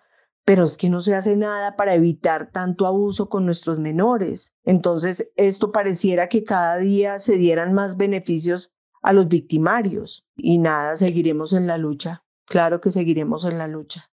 pero 0.47 0.63
es 0.63 0.77
que 0.77 0.89
no 0.89 1.03
se 1.03 1.17
hace 1.17 1.37
nada 1.37 1.75
para 1.75 1.95
evitar 1.95 2.53
tanto 2.53 2.87
abuso 2.87 3.29
con 3.29 3.45
nuestros 3.45 3.81
menores. 3.81 4.55
Entonces, 4.63 5.33
esto 5.35 5.73
pareciera 5.73 6.29
que 6.29 6.45
cada 6.45 6.77
día 6.77 7.19
se 7.19 7.37
dieran 7.37 7.73
más 7.73 7.97
beneficios 7.97 8.73
a 9.03 9.13
los 9.13 9.27
victimarios 9.27 10.25
y 10.37 10.59
nada, 10.59 10.97
seguiremos 10.97 11.53
en 11.53 11.67
la 11.67 11.79
lucha. 11.79 12.25
Claro 12.45 12.81
que 12.81 12.93
seguiremos 12.93 13.45
en 13.45 13.59
la 13.59 13.67
lucha. 13.67 14.09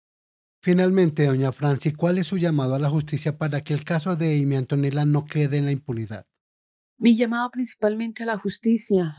Finalmente, 0.62 1.26
doña 1.26 1.52
Franci, 1.52 1.92
¿cuál 1.92 2.18
es 2.18 2.28
su 2.28 2.38
llamado 2.38 2.76
a 2.76 2.80
la 2.80 2.90
justicia 2.90 3.38
para 3.38 3.62
que 3.62 3.74
el 3.74 3.84
caso 3.84 4.16
de 4.16 4.42
Amy 4.42 4.56
Antonella 4.56 5.04
no 5.04 5.26
quede 5.26 5.58
en 5.58 5.66
la 5.66 5.74
impunidad? 5.74 6.26
Mi 6.98 7.18
llamado 7.18 7.52
principalmente 7.52 8.24
a 8.24 8.28
la 8.28 8.38
justicia 8.38 9.18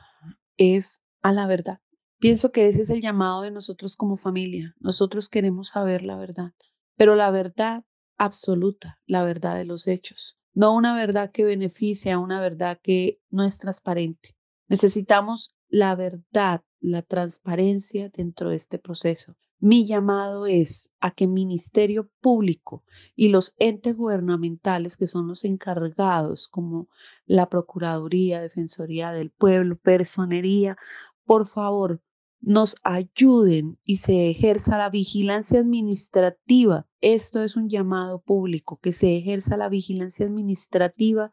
es 0.56 1.02
a 1.20 1.32
la 1.32 1.46
verdad. 1.46 1.80
Pienso 2.20 2.52
que 2.52 2.68
ese 2.68 2.80
es 2.80 2.88
el 2.88 3.02
llamado 3.02 3.42
de 3.42 3.50
nosotros 3.50 3.96
como 3.96 4.16
familia. 4.16 4.74
Nosotros 4.80 5.28
queremos 5.28 5.68
saber 5.68 6.04
la 6.04 6.16
verdad 6.16 6.54
pero 7.02 7.16
la 7.16 7.32
verdad 7.32 7.84
absoluta, 8.16 9.00
la 9.06 9.24
verdad 9.24 9.56
de 9.56 9.64
los 9.64 9.88
hechos, 9.88 10.38
no 10.54 10.72
una 10.72 10.94
verdad 10.94 11.32
que 11.32 11.42
beneficia, 11.42 12.20
una 12.20 12.40
verdad 12.40 12.78
que 12.80 13.18
no 13.28 13.42
es 13.42 13.58
transparente. 13.58 14.36
Necesitamos 14.68 15.56
la 15.68 15.96
verdad, 15.96 16.62
la 16.78 17.02
transparencia 17.02 18.08
dentro 18.10 18.50
de 18.50 18.54
este 18.54 18.78
proceso. 18.78 19.34
Mi 19.58 19.84
llamado 19.84 20.46
es 20.46 20.92
a 21.00 21.10
que 21.12 21.24
el 21.24 21.30
Ministerio 21.30 22.08
Público 22.20 22.84
y 23.16 23.30
los 23.30 23.56
entes 23.58 23.96
gubernamentales 23.96 24.96
que 24.96 25.08
son 25.08 25.26
los 25.26 25.42
encargados, 25.42 26.46
como 26.46 26.86
la 27.26 27.48
Procuraduría, 27.48 28.40
Defensoría 28.40 29.10
del 29.10 29.30
Pueblo, 29.30 29.76
Personería, 29.76 30.76
por 31.24 31.48
favor, 31.48 32.00
nos 32.42 32.76
ayuden 32.82 33.78
y 33.84 33.98
se 33.98 34.28
ejerza 34.28 34.76
la 34.76 34.90
vigilancia 34.90 35.60
administrativa. 35.60 36.86
Esto 37.00 37.42
es 37.42 37.56
un 37.56 37.68
llamado 37.68 38.20
público, 38.20 38.78
que 38.82 38.92
se 38.92 39.16
ejerza 39.16 39.56
la 39.56 39.68
vigilancia 39.68 40.26
administrativa 40.26 41.32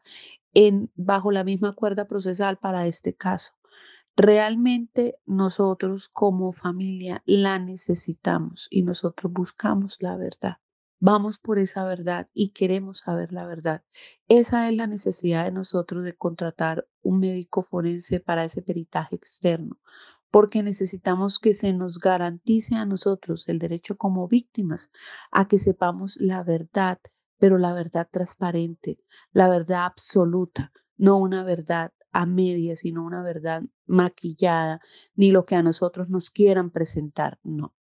en, 0.54 0.90
bajo 0.94 1.32
la 1.32 1.44
misma 1.44 1.74
cuerda 1.74 2.06
procesal 2.06 2.58
para 2.58 2.86
este 2.86 3.14
caso. 3.14 3.52
Realmente 4.16 5.16
nosotros 5.26 6.08
como 6.08 6.52
familia 6.52 7.22
la 7.26 7.58
necesitamos 7.58 8.68
y 8.70 8.82
nosotros 8.82 9.32
buscamos 9.32 9.96
la 10.00 10.16
verdad. 10.16 10.58
Vamos 11.02 11.38
por 11.38 11.58
esa 11.58 11.84
verdad 11.84 12.28
y 12.34 12.50
queremos 12.50 12.98
saber 12.98 13.32
la 13.32 13.46
verdad. 13.46 13.82
Esa 14.28 14.68
es 14.68 14.76
la 14.76 14.86
necesidad 14.86 15.46
de 15.46 15.52
nosotros 15.52 16.04
de 16.04 16.14
contratar 16.14 16.86
un 17.00 17.20
médico 17.20 17.62
forense 17.62 18.20
para 18.20 18.44
ese 18.44 18.60
peritaje 18.60 19.16
externo, 19.16 19.78
porque 20.30 20.62
necesitamos 20.62 21.38
que 21.38 21.54
se 21.54 21.72
nos 21.72 21.98
garantice 21.98 22.76
a 22.76 22.86
nosotros 22.86 23.48
el 23.48 23.58
derecho 23.58 23.96
como 23.96 24.28
víctimas 24.28 24.90
a 25.30 25.48
que 25.48 25.58
sepamos 25.58 26.16
la 26.20 26.42
verdad, 26.42 26.98
pero 27.38 27.58
la 27.58 27.72
verdad 27.72 28.08
transparente, 28.10 28.98
la 29.32 29.48
verdad 29.48 29.86
absoluta, 29.86 30.72
no 30.96 31.18
una 31.18 31.42
verdad 31.44 31.92
a 32.12 32.26
media, 32.26 32.76
sino 32.76 33.04
una 33.04 33.22
verdad 33.22 33.62
maquillada, 33.86 34.80
ni 35.14 35.30
lo 35.30 35.44
que 35.46 35.56
a 35.56 35.62
nosotros 35.62 36.08
nos 36.08 36.30
quieran 36.30 36.70
presentar, 36.70 37.38
no. 37.42 37.74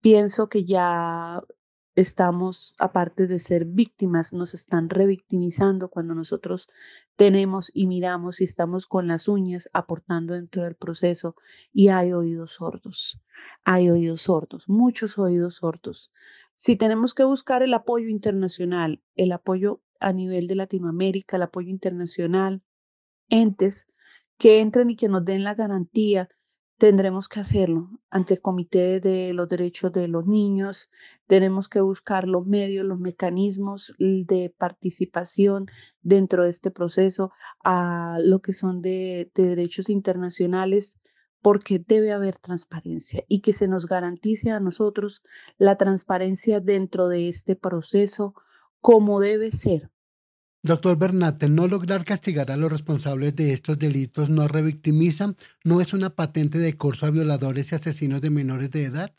Pienso 0.00 0.48
que 0.48 0.64
ya 0.64 1.42
estamos, 1.96 2.74
aparte 2.78 3.26
de 3.26 3.38
ser 3.38 3.64
víctimas, 3.64 4.34
nos 4.34 4.52
están 4.52 4.90
revictimizando 4.90 5.88
cuando 5.88 6.14
nosotros 6.14 6.68
tenemos 7.16 7.70
y 7.74 7.86
miramos 7.86 8.40
y 8.40 8.44
estamos 8.44 8.86
con 8.86 9.08
las 9.08 9.28
uñas 9.28 9.70
aportando 9.72 10.34
dentro 10.34 10.62
del 10.62 10.76
proceso 10.76 11.34
y 11.72 11.88
hay 11.88 12.12
oídos 12.12 12.52
sordos, 12.52 13.20
hay 13.64 13.88
oídos 13.88 14.22
sordos, 14.22 14.68
muchos 14.68 15.18
oídos 15.18 15.56
sordos. 15.56 16.12
Si 16.54 16.76
tenemos 16.76 17.14
que 17.14 17.24
buscar 17.24 17.62
el 17.62 17.72
apoyo 17.72 18.08
internacional, 18.08 19.02
el 19.14 19.32
apoyo 19.32 19.82
a 19.98 20.12
nivel 20.12 20.46
de 20.46 20.56
Latinoamérica, 20.56 21.36
el 21.36 21.42
apoyo 21.42 21.70
internacional, 21.70 22.62
entes 23.30 23.90
que 24.36 24.60
entren 24.60 24.90
y 24.90 24.96
que 24.96 25.08
nos 25.08 25.24
den 25.24 25.44
la 25.44 25.54
garantía 25.54 26.28
tendremos 26.78 27.28
que 27.28 27.40
hacerlo 27.40 27.90
ante 28.10 28.34
el 28.34 28.40
Comité 28.40 29.00
de 29.00 29.32
los 29.32 29.48
Derechos 29.48 29.92
de 29.92 30.08
los 30.08 30.26
Niños. 30.26 30.90
Tenemos 31.26 31.68
que 31.68 31.80
buscar 31.80 32.28
los 32.28 32.46
medios, 32.46 32.84
los 32.84 32.98
mecanismos 32.98 33.94
de 33.98 34.54
participación 34.56 35.66
dentro 36.02 36.44
de 36.44 36.50
este 36.50 36.70
proceso 36.70 37.32
a 37.64 38.18
lo 38.22 38.40
que 38.40 38.52
son 38.52 38.82
de, 38.82 39.30
derechos 39.34 39.88
internacionales 39.88 40.98
porque 41.40 41.78
debe 41.78 42.12
haber 42.12 42.38
transparencia 42.38 43.24
y 43.28 43.40
que 43.40 43.52
se 43.52 43.68
nos 43.68 43.86
garantice 43.86 44.50
a 44.50 44.60
nosotros 44.60 45.22
la 45.58 45.76
transparencia 45.76 46.60
dentro 46.60 47.08
de 47.08 47.28
este 47.28 47.56
proceso 47.56 48.34
como 48.80 49.20
debe 49.20 49.50
ser, 49.52 49.90
Doctor 50.66 50.98
Bernate, 50.98 51.48
no 51.48 51.68
lograr 51.68 52.04
castigar 52.04 52.50
a 52.50 52.56
los 52.56 52.70
responsables 52.70 53.36
de 53.36 53.52
estos 53.52 53.78
delitos 53.78 54.28
no 54.28 54.48
revictimiza, 54.48 55.34
no 55.64 55.80
es 55.80 55.92
una 55.92 56.10
patente 56.10 56.58
de 56.58 56.76
curso 56.76 57.06
a 57.06 57.10
violadores 57.10 57.70
y 57.70 57.76
asesinos 57.76 58.20
de 58.20 58.30
menores 58.30 58.70
de 58.72 58.84
edad. 58.84 59.14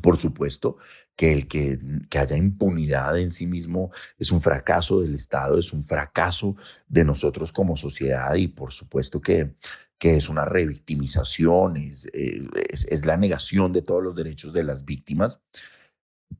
Por 0.00 0.16
supuesto 0.16 0.78
que 1.14 1.32
el 1.32 1.46
que, 1.46 1.78
que, 2.10 2.18
haya 2.18 2.36
impunidad 2.36 3.18
en 3.18 3.30
sí 3.30 3.46
mismo 3.46 3.92
es 4.18 4.32
un 4.32 4.40
fracaso 4.40 5.00
del 5.00 5.14
Estado, 5.14 5.58
es 5.58 5.72
un 5.72 5.84
fracaso 5.84 6.56
de 6.88 7.04
nosotros 7.04 7.52
como 7.52 7.76
sociedad 7.76 8.34
y 8.34 8.48
por 8.48 8.72
supuesto 8.72 9.20
que, 9.20 9.54
que 9.98 10.16
es 10.16 10.28
una 10.28 10.44
revictimización, 10.44 11.76
es, 11.76 12.06
eh, 12.12 12.40
es, 12.70 12.86
es, 12.86 13.06
la 13.06 13.16
negación 13.16 13.72
de 13.72 13.82
todos 13.82 14.02
los 14.02 14.16
derechos 14.16 14.52
de 14.52 14.64
las 14.64 14.84
víctimas. 14.84 15.40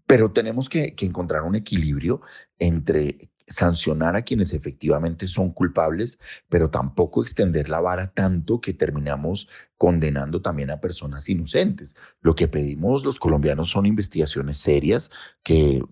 Pero 0.07 0.33
tenemos 0.33 0.68
que, 0.68 0.94
que 0.94 1.07
encontrar 1.07 1.42
un 1.42 1.55
equilibrio 1.55 2.22
entre 2.59 3.31
sancionar 3.52 4.16
a 4.16 4.22
quienes 4.22 4.52
efectivamente 4.52 5.26
son 5.28 5.52
culpables, 5.52 6.18
pero 6.48 6.70
tampoco 6.70 7.22
extender 7.22 7.68
la 7.68 7.80
vara 7.80 8.08
tanto 8.08 8.60
que 8.60 8.74
terminamos 8.74 9.48
condenando 9.82 10.40
también 10.40 10.70
a 10.70 10.80
personas 10.80 11.28
inocentes. 11.28 11.96
Lo 12.20 12.36
que 12.36 12.46
pedimos 12.46 13.04
los 13.04 13.18
colombianos 13.18 13.68
son 13.70 13.84
investigaciones 13.84 14.58
serias 14.58 15.10
que 15.42 15.82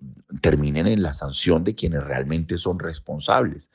terminen 0.41 0.87
en 0.87 1.03
la 1.03 1.13
sanción 1.13 1.65
de 1.65 1.75
quienes 1.75 2.05
realmente 2.05 2.57
son 2.57 2.79
responsables. 2.79 3.73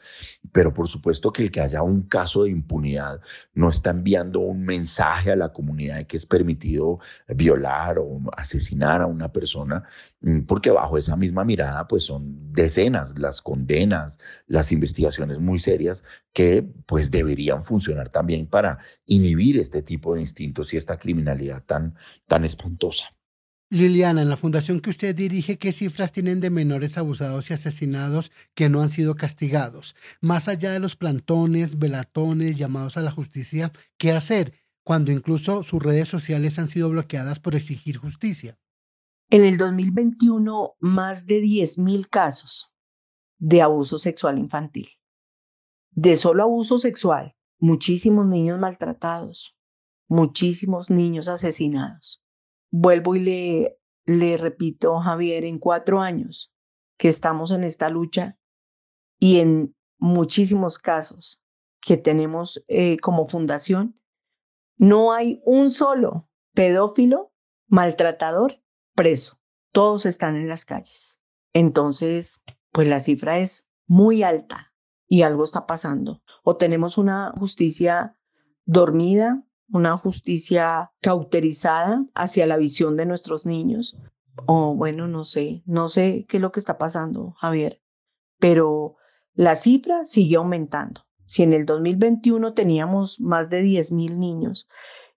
Pero 0.54 0.74
por 0.74 0.88
supuesto 0.88 1.34
que 1.34 1.42
el 1.42 1.52
que 1.52 1.60
haya 1.60 1.82
un 1.82 2.04
caso 2.04 2.44
de 2.44 2.52
impunidad 2.52 3.20
no 3.54 3.70
está 3.70 3.90
enviando 3.90 4.40
un 4.40 4.64
mensaje 4.64 5.34
a 5.34 5.36
la 5.36 5.52
comunidad 5.52 5.98
de 5.98 6.08
que 6.08 6.16
es 6.16 6.26
permitido 6.26 7.00
violar 7.28 8.00
o 8.00 8.22
asesinar 8.38 9.02
a 9.02 9.08
una 9.08 9.34
persona, 9.34 9.84
mm, 10.22 10.44
porque 10.44 10.72
bajo 10.72 10.98
esa 10.98 11.18
misma 11.18 11.44
mirada 11.44 11.90
pues 11.90 12.06
son 12.06 12.54
decenas 12.54 13.20
las 13.20 13.42
condenas, 13.42 14.18
las 14.48 14.72
investigaciones 14.72 15.40
muy 15.40 15.60
serias 15.60 16.04
que 16.32 16.66
pues 16.86 17.12
deberían 17.12 17.66
funcionar 17.66 18.08
también 18.10 18.48
para 18.48 18.80
inhibir 19.06 19.58
este 19.58 19.82
tipo 19.82 20.05
de 20.14 20.22
instintos 20.22 20.74
y 20.74 20.78
esta 20.78 20.98
criminalidad 20.98 21.64
tan, 21.64 21.96
tan 22.28 22.46
espantosa. 22.46 23.06
Liliana, 23.72 24.22
en 24.22 24.30
la 24.30 24.38
fundación 24.38 24.80
que 24.80 24.92
usted 24.92 25.16
dirige, 25.16 25.58
¿qué 25.58 25.72
cifras 25.72 26.12
tienen 26.12 26.40
de 26.40 26.52
menores 26.52 27.00
abusados 27.00 27.50
y 27.50 27.56
asesinados 27.56 28.32
que 28.54 28.70
no 28.70 28.82
han 28.82 28.92
sido 28.92 29.16
castigados? 29.16 29.96
Más 30.22 30.48
allá 30.48 30.72
de 30.72 30.80
los 30.80 30.96
plantones, 30.96 31.80
velatones, 31.80 32.58
llamados 32.58 32.96
a 32.96 33.02
la 33.02 33.12
justicia, 33.12 33.72
¿qué 33.98 34.12
hacer 34.12 34.54
cuando 34.84 35.12
incluso 35.12 35.64
sus 35.64 35.82
redes 35.82 36.08
sociales 36.08 36.60
han 36.60 36.68
sido 36.68 36.90
bloqueadas 36.90 37.40
por 37.40 37.56
exigir 37.56 37.98
justicia? 37.98 38.60
En 39.32 39.44
el 39.44 39.58
2021, 39.58 40.76
más 40.80 41.26
de 41.26 41.42
10.000 41.42 42.08
casos 42.08 42.72
de 43.40 43.64
abuso 43.64 43.98
sexual 43.98 44.38
infantil. 44.38 44.90
De 45.90 46.18
solo 46.18 46.44
abuso 46.44 46.78
sexual, 46.78 47.36
muchísimos 47.58 48.28
niños 48.28 48.60
maltratados, 48.60 49.55
muchísimos 50.08 50.90
niños 50.90 51.28
asesinados. 51.28 52.22
vuelvo 52.72 53.16
y 53.16 53.20
le, 53.22 53.80
le 54.06 54.38
repito, 54.38 55.00
Javier, 55.00 55.46
en 55.46 55.60
cuatro 55.60 56.02
años 56.02 56.54
que 56.98 57.10
estamos 57.10 57.52
en 57.52 57.64
esta 57.64 57.90
lucha 57.90 58.38
y 59.20 59.40
en 59.40 59.76
muchísimos 59.98 60.80
casos 60.80 61.42
que 61.82 61.98
tenemos 61.98 62.64
eh, 62.68 62.98
como 63.00 63.28
fundación, 63.28 64.00
no 64.78 65.14
hay 65.14 65.42
un 65.46 65.72
solo 65.72 66.30
pedófilo, 66.54 67.32
maltratador, 67.68 68.62
preso. 68.94 69.40
Todos 69.72 70.06
están 70.06 70.36
en 70.36 70.48
las 70.48 70.66
calles. 70.66 71.20
Entonces, 71.54 72.44
pues 72.72 72.88
la 72.88 73.00
cifra 73.00 73.40
es 73.40 73.70
muy 73.88 74.24
alta 74.24 74.74
y 75.08 75.22
algo 75.22 75.44
está 75.44 75.66
pasando. 75.66 76.22
O 76.44 76.58
tenemos 76.58 76.98
una 76.98 77.32
justicia 77.38 78.18
dormida, 78.66 79.46
una 79.72 79.98
justicia 79.98 80.92
cauterizada 81.02 82.06
hacia 82.14 82.46
la 82.46 82.58
visión 82.58 82.98
de 82.98 83.06
nuestros 83.06 83.46
niños. 83.46 83.98
O 84.46 84.76
bueno, 84.76 85.08
no 85.08 85.24
sé, 85.24 85.64
no 85.66 85.88
sé 85.88 86.26
qué 86.28 86.38
es 86.38 86.42
lo 86.42 86.52
que 86.52 86.60
está 86.60 86.78
pasando, 86.78 87.32
Javier, 87.40 87.82
pero 88.40 88.96
la 89.34 89.56
cifra 89.56 90.06
sigue 90.06 90.36
aumentando. 90.36 91.02
Si 91.26 91.42
en 91.42 91.54
el 91.54 91.66
2021 91.66 92.54
teníamos 92.54 93.20
más 93.20 93.50
de 93.50 93.62
10 93.62 93.92
mil 93.94 94.20
niños, 94.20 94.68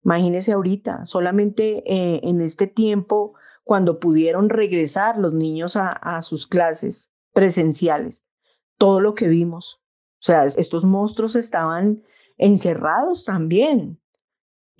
imagínese 0.04 0.52
ahorita, 0.52 1.04
solamente 1.04 1.82
eh, 1.86 2.20
en 2.22 2.40
este 2.40 2.66
tiempo, 2.66 3.34
cuando 3.64 3.98
pudieron 4.00 4.48
regresar 4.48 5.18
los 5.18 5.34
niños 5.34 5.76
a 5.76 6.22
sus 6.22 6.46
clases 6.46 7.10
presenciales, 7.34 8.24
todo 8.78 9.00
lo 9.00 9.14
que 9.14 9.28
vimos. 9.28 9.82
O 10.20 10.24
sea, 10.24 10.44
estos 10.44 10.84
monstruos 10.84 11.36
estaban 11.36 12.02
encerrados 12.38 13.24
también. 13.24 14.00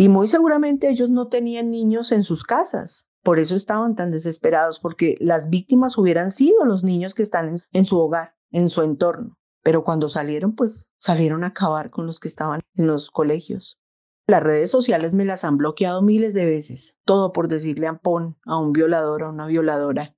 Y 0.01 0.09
muy 0.09 0.29
seguramente 0.29 0.89
ellos 0.89 1.11
no 1.11 1.27
tenían 1.27 1.73
niños 1.73 2.13
en 2.13 2.23
sus 2.23 2.45
casas. 2.45 3.09
Por 3.25 3.41
eso 3.41 3.57
estaban 3.57 3.97
tan 3.97 4.13
desesperados, 4.13 4.79
porque 4.79 5.17
las 5.19 5.51
víctimas 5.51 5.99
hubieran 5.99 6.31
sido 6.31 6.65
los 6.65 6.85
niños 6.85 7.17
que 7.17 7.25
están 7.25 7.57
en, 7.73 7.85
su 7.85 7.99
hogar, 7.99 8.37
en 8.53 8.69
su 8.69 8.83
entorno. 8.83 9.37
Pero 9.65 9.83
cuando 9.83 10.09
salieron, 10.09 10.55
pues 10.55 10.93
salieron 10.99 11.43
a 11.43 11.49
acabar 11.49 11.91
con 11.91 12.07
los 12.07 12.21
que 12.21 12.29
estaban 12.29 12.61
en 12.77 12.87
los 12.87 13.11
colegios. 13.11 13.81
Las 14.29 14.41
redes 14.41 14.71
sociales 14.71 15.13
me 15.13 15.25
las 15.25 15.43
han 15.43 15.57
bloqueado 15.57 16.01
miles 16.01 16.33
de 16.33 16.47
veces, 16.47 16.97
todo 17.05 17.33
por 17.33 17.49
decirle 17.49 17.89
ampón 17.89 18.37
a 18.45 18.57
un 18.57 18.73
violador, 18.73 19.25
a 19.25 19.31
una 19.31 19.49
violadora, 19.49 20.15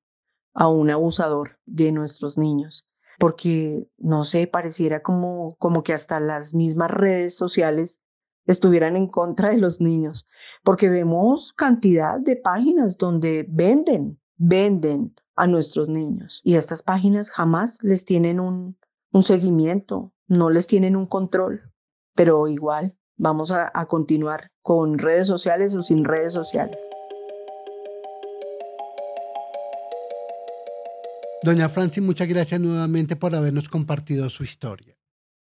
a 0.52 0.68
un 0.68 0.90
abusador 0.90 1.58
de 1.64 1.90
nuestros 1.90 2.36
niños 2.36 2.90
porque, 3.20 3.86
no 3.98 4.24
sé, 4.24 4.46
pareciera 4.46 5.02
como, 5.02 5.54
como 5.58 5.82
que 5.82 5.92
hasta 5.92 6.20
las 6.20 6.54
mismas 6.54 6.90
redes 6.90 7.36
sociales 7.36 8.00
estuvieran 8.46 8.96
en 8.96 9.06
contra 9.06 9.50
de 9.50 9.58
los 9.58 9.80
niños, 9.80 10.26
porque 10.64 10.88
vemos 10.88 11.52
cantidad 11.52 12.18
de 12.18 12.36
páginas 12.36 12.98
donde 12.98 13.46
venden, 13.48 14.20
venden 14.36 15.14
a 15.36 15.46
nuestros 15.46 15.88
niños 15.88 16.40
y 16.44 16.54
estas 16.54 16.82
páginas 16.82 17.30
jamás 17.30 17.78
les 17.82 18.04
tienen 18.04 18.40
un, 18.40 18.76
un 19.12 19.22
seguimiento, 19.22 20.12
no 20.26 20.50
les 20.50 20.66
tienen 20.66 20.96
un 20.96 21.06
control, 21.06 21.72
pero 22.14 22.48
igual 22.48 22.96
vamos 23.16 23.50
a 23.50 23.86
continuar 23.86 24.50
con 24.62 24.98
redes 24.98 25.26
sociales 25.26 25.74
o 25.74 25.82
sin 25.82 26.04
redes 26.04 26.32
sociales. 26.32 26.88
Doña 31.42 31.70
Franci, 31.70 32.02
muchas 32.02 32.28
gracias 32.28 32.60
nuevamente 32.60 33.16
por 33.16 33.34
habernos 33.34 33.68
compartido 33.70 34.28
su 34.28 34.44
historia. 34.44 34.99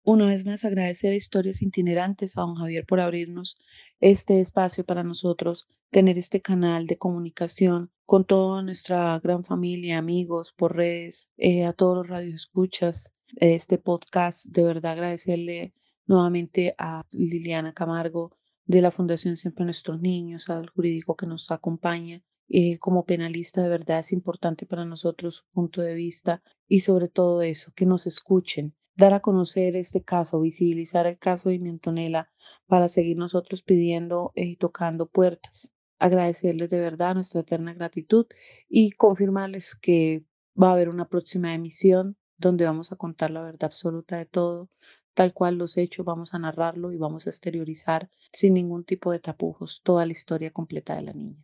Una 0.09 0.27
vez 0.27 0.45
más 0.45 0.63
agradecer 0.63 1.13
Historias 1.13 1.61
Itinerantes, 1.61 2.37
a 2.37 2.41
don 2.43 2.55
Javier 2.55 2.85
por 2.85 3.01
abrirnos 3.01 3.57
este 3.99 4.39
espacio 4.39 4.85
para 4.85 5.03
nosotros, 5.03 5.67
tener 5.91 6.17
este 6.17 6.41
canal 6.41 6.85
de 6.85 6.97
comunicación 6.97 7.91
con 8.05 8.23
toda 8.23 8.61
nuestra 8.61 9.19
gran 9.19 9.43
familia, 9.43 9.97
amigos, 9.97 10.53
por 10.53 10.77
redes, 10.77 11.27
eh, 11.35 11.65
a 11.65 11.73
todos 11.73 11.97
los 11.97 12.07
radioescuchas, 12.07 13.15
este 13.35 13.79
podcast. 13.79 14.45
De 14.45 14.63
verdad 14.63 14.93
agradecerle 14.93 15.73
nuevamente 16.05 16.73
a 16.77 17.03
Liliana 17.11 17.73
Camargo 17.73 18.31
de 18.65 18.81
la 18.81 18.91
Fundación 18.91 19.35
Siempre 19.35 19.65
Nuestros 19.65 19.99
Niños, 19.99 20.49
al 20.49 20.69
jurídico 20.69 21.17
que 21.17 21.27
nos 21.27 21.51
acompaña 21.51 22.23
eh, 22.49 22.77
como 22.77 23.03
penalista 23.03 23.61
de 23.61 23.67
verdad 23.67 23.99
es 23.99 24.13
importante 24.13 24.65
para 24.65 24.85
nosotros 24.85 25.35
su 25.35 25.43
punto 25.51 25.81
de 25.81 25.95
vista 25.95 26.41
y 26.65 26.79
sobre 26.79 27.09
todo 27.09 27.41
eso, 27.41 27.73
que 27.75 27.85
nos 27.85 28.07
escuchen, 28.07 28.73
dar 28.97 29.13
a 29.13 29.19
conocer 29.19 29.75
este 29.75 30.03
caso, 30.03 30.41
visibilizar 30.41 31.05
el 31.05 31.17
caso 31.19 31.49
de 31.49 31.59
Miantonela 31.59 32.29
para 32.65 32.87
seguir 32.87 33.15
nosotros 33.15 33.61
pidiendo 33.61 34.33
y 34.35 34.57
tocando 34.57 35.05
puertas. 35.05 35.73
Agradecerles 35.99 36.69
de 36.69 36.79
verdad 36.79 37.13
nuestra 37.13 37.41
eterna 37.41 37.73
gratitud 37.73 38.25
y 38.67 38.91
confirmarles 38.91 39.75
que 39.75 40.25
va 40.61 40.69
a 40.69 40.73
haber 40.73 40.89
una 40.89 41.07
próxima 41.07 41.53
emisión 41.53 42.17
donde 42.37 42.65
vamos 42.65 42.91
a 42.91 42.95
contar 42.95 43.31
la 43.31 43.41
verdad 43.43 43.65
absoluta 43.65 44.17
de 44.17 44.25
todo, 44.25 44.69
tal 45.13 45.33
cual 45.33 45.57
los 45.57 45.77
hechos, 45.77 46.05
vamos 46.05 46.33
a 46.33 46.39
narrarlo 46.39 46.91
y 46.91 46.97
vamos 46.97 47.25
a 47.25 47.29
exteriorizar 47.29 48.09
sin 48.31 48.55
ningún 48.55 48.83
tipo 48.83 49.11
de 49.11 49.19
tapujos 49.19 49.81
toda 49.83 50.05
la 50.05 50.11
historia 50.11 50.51
completa 50.51 50.95
de 50.95 51.01
la 51.03 51.13
niña. 51.13 51.43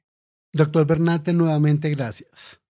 Doctor 0.51 0.85
Bernate, 0.85 1.33
nuevamente 1.33 1.89
gracias. 1.89 2.61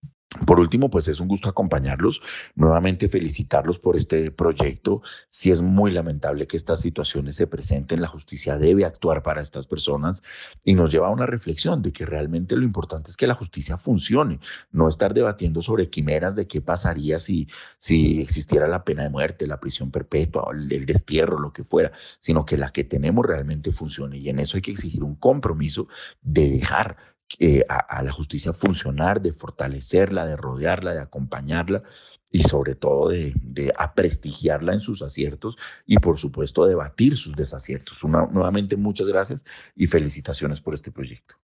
Por 0.46 0.60
último, 0.60 0.90
pues 0.90 1.08
es 1.08 1.20
un 1.20 1.28
gusto 1.28 1.48
acompañarlos, 1.48 2.22
nuevamente 2.56 3.08
felicitarlos 3.08 3.78
por 3.78 3.96
este 3.96 4.32
proyecto. 4.32 5.02
Si 5.30 5.52
es 5.52 5.62
muy 5.62 5.92
lamentable 5.92 6.48
que 6.48 6.58
estas 6.58 6.82
situaciones 6.82 7.36
se 7.36 7.46
presenten, 7.46 8.02
la 8.02 8.08
justicia 8.08 8.58
debe 8.58 8.84
actuar 8.84 9.22
para 9.22 9.42
estas 9.42 9.68
personas 9.68 10.24
y 10.66 10.74
nos 10.74 10.92
lleva 10.92 11.08
a 11.08 11.12
una 11.12 11.28
reflexión 11.28 11.82
de 11.82 11.94
que 11.94 12.06
realmente 12.06 12.56
lo 12.56 12.64
importante 12.64 13.12
es 13.12 13.18
que 13.18 13.28
la 13.28 13.36
justicia 13.36 13.78
funcione, 13.78 14.40
no 14.72 14.90
estar 14.90 15.14
debatiendo 15.14 15.62
sobre 15.62 15.90
quimeras 15.90 16.36
de 16.36 16.48
qué 16.48 16.62
pasaría 16.62 17.20
si, 17.20 17.48
si 17.78 18.20
existiera 18.20 18.68
la 18.68 18.84
pena 18.84 19.04
de 19.04 19.10
muerte, 19.10 19.46
la 19.46 19.60
prisión 19.60 19.92
perpetua, 19.92 20.48
el 20.52 20.86
destierro, 20.86 21.40
lo 21.40 21.54
que 21.54 21.64
fuera, 21.64 21.92
sino 22.20 22.46
que 22.46 22.58
la 22.58 22.72
que 22.72 22.84
tenemos 22.84 23.26
realmente 23.26 23.72
funcione 23.72 24.18
y 24.18 24.30
en 24.30 24.40
eso 24.40 24.58
hay 24.58 24.62
que 24.62 24.72
exigir 24.72 25.04
un 25.04 25.16
compromiso 25.16 25.88
de 26.22 26.50
dejar 26.50 27.13
eh, 27.40 27.66
a, 27.68 28.04
la 28.04 28.12
justicia 28.12 28.54
funcionar, 28.54 29.22
de 29.22 29.34
fortalecerla, 29.34 30.26
de 30.26 30.36
rodearla, 30.36 30.94
de 30.94 31.02
acompañarla 31.02 31.84
y 32.32 32.44
sobre 32.44 32.76
todo 32.76 33.10
de, 33.10 33.34
de 33.42 33.74
aprestigiarla 33.78 34.74
en 34.74 34.82
sus 34.82 35.02
aciertos 35.02 35.58
y 35.86 35.98
por 35.98 36.18
supuesto 36.18 36.66
debatir 36.66 37.18
sus 37.18 37.36
desaciertos. 37.36 38.04
nuevamente 38.04 38.78
muchas 38.78 39.08
gracias 39.08 39.46
y 39.76 39.88
felicitaciones 39.88 40.62
por 40.62 40.74
este 40.74 40.92
proyecto. 40.92 41.36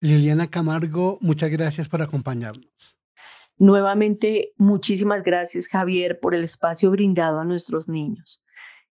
Liliana 0.00 0.50
Camargo, 0.50 1.18
muchas 1.20 1.50
gracias 1.50 1.88
por 1.88 2.02
acompañarnos. 2.02 2.98
Nuevamente, 3.56 4.52
muchísimas 4.56 5.22
gracias 5.22 5.68
Javier 5.68 6.18
por 6.20 6.34
el 6.34 6.44
espacio 6.44 6.90
brindado 6.90 7.38
a 7.40 7.44
nuestros 7.44 7.88
niños 7.88 8.42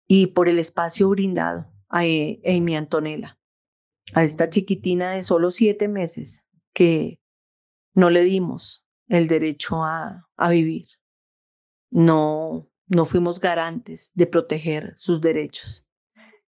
y 0.09 0.29
por 0.29 0.49
el 0.49 0.59
espacio 0.59 1.09
brindado 1.09 1.67
a 1.89 2.01
Amy 2.01 2.77
Antonella 2.77 3.39
a 4.15 4.25
esta 4.25 4.49
chiquitina 4.51 5.13
de 5.13 5.23
solo 5.23 5.51
siete 5.51 5.89
meses 5.89 6.45
que 6.73 7.21
no 7.95 8.11
le 8.11 8.23
dimos 8.23 8.85
el 9.09 9.29
derecho 9.29 9.83
a, 9.83 10.29
a 10.37 10.51
vivir. 10.51 10.87
No, 11.91 12.69
no 12.89 13.05
fuimos 13.05 13.41
garantes 13.41 14.13
de 14.15 14.27
proteger 14.27 14.93
sus 14.97 15.21
derechos 15.21 15.87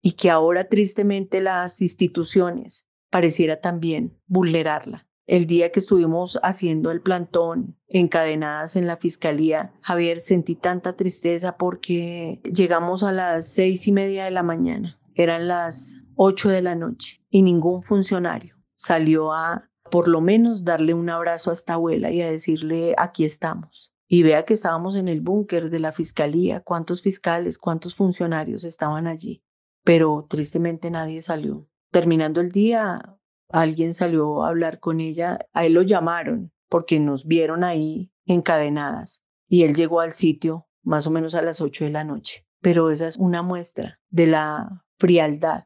y 0.01 0.13
que 0.13 0.31
ahora 0.31 0.69
tristemente 0.69 1.41
las 1.41 1.81
instituciones 1.81 2.87
pareciera 3.11 3.61
también 3.61 4.19
vulnerarla. 4.27 5.07
El 5.27 5.47
día 5.47 5.71
que 5.71 5.81
estuvimos 5.81 6.39
haciendo 6.43 6.91
el 6.91 7.03
plantón 7.03 7.77
encadenadas 7.89 8.77
en 8.77 8.87
la 8.87 8.97
fiscalía, 8.97 9.75
Javier, 9.83 10.21
sentí 10.21 10.55
tanta 10.55 10.97
tristeza 10.97 11.59
porque 11.59 12.41
llegamos 12.51 13.03
a 13.05 13.13
las 13.13 13.47
seis 13.47 13.87
y 13.87 13.93
media 13.93 14.25
de 14.25 14.31
la 14.31 14.43
mañana. 14.43 14.99
Eran 15.15 15.47
las 15.47 15.97
8 16.21 16.49
de 16.49 16.63
la 16.63 16.75
noche 16.75 17.25
y 17.31 17.43
ningún 17.43 17.85
funcionario 17.85 18.57
salió 18.75 19.33
a 19.33 19.71
por 19.89 20.09
lo 20.09 20.21
menos 20.21 20.65
darle 20.65 20.93
un 20.93 21.09
abrazo 21.11 21.51
a 21.51 21.53
esta 21.53 21.75
abuela 21.75 22.11
y 22.11 22.21
a 22.21 22.29
decirle 22.29 22.97
aquí 22.99 23.25
estamos. 23.25 23.95
Y 24.09 24.25
vea 24.25 24.45
que 24.45 24.55
estábamos 24.55 24.97
en 24.97 25.07
el 25.07 25.21
búnker 25.21 25.71
de 25.71 25.79
la 25.79 25.93
fiscalía, 25.93 26.61
cuántos 26.61 27.03
fiscales, 27.03 27.57
cuántos 27.57 27.95
funcionarios 27.95 28.65
estaban 28.65 29.07
allí, 29.07 29.45
pero 29.85 30.27
tristemente 30.29 30.91
nadie 30.91 31.23
salió. 31.23 31.69
Terminando 31.93 32.41
el 32.41 32.51
día, 32.51 33.17
alguien 33.49 33.95
salió 33.95 34.43
a 34.43 34.49
hablar 34.49 34.81
con 34.81 35.01
ella, 35.01 35.39
a 35.53 35.67
él 35.67 35.75
lo 35.75 35.83
llamaron 35.83 36.53
porque 36.69 36.99
nos 36.99 37.27
vieron 37.27 37.63
ahí 37.63 38.11
encadenadas 38.27 39.23
y 39.47 39.63
él 39.63 39.77
llegó 39.77 40.01
al 40.01 40.15
sitio 40.15 40.67
más 40.83 41.07
o 41.07 41.13
menos 41.13 41.37
a 41.37 41.43
las 41.43 41.61
8 41.61 41.85
de 41.85 41.91
la 41.93 42.03
noche. 42.03 42.45
Pero 42.61 42.91
esa 42.91 43.07
es 43.07 43.17
una 43.19 43.43
muestra 43.43 44.01
de 44.11 44.27
la 44.27 44.85
frialdad 44.99 45.65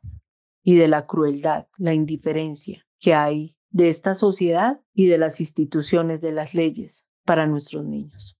y 0.62 0.76
de 0.76 0.88
la 0.88 1.06
crueldad, 1.06 1.66
la 1.76 1.94
indiferencia 1.94 2.86
que 2.98 3.14
hay 3.14 3.56
de 3.70 3.88
esta 3.88 4.14
sociedad 4.14 4.80
y 4.94 5.06
de 5.06 5.18
las 5.18 5.40
instituciones 5.40 6.20
de 6.20 6.32
las 6.32 6.54
leyes 6.54 7.08
para 7.24 7.46
nuestros 7.46 7.84
niños. 7.84 8.38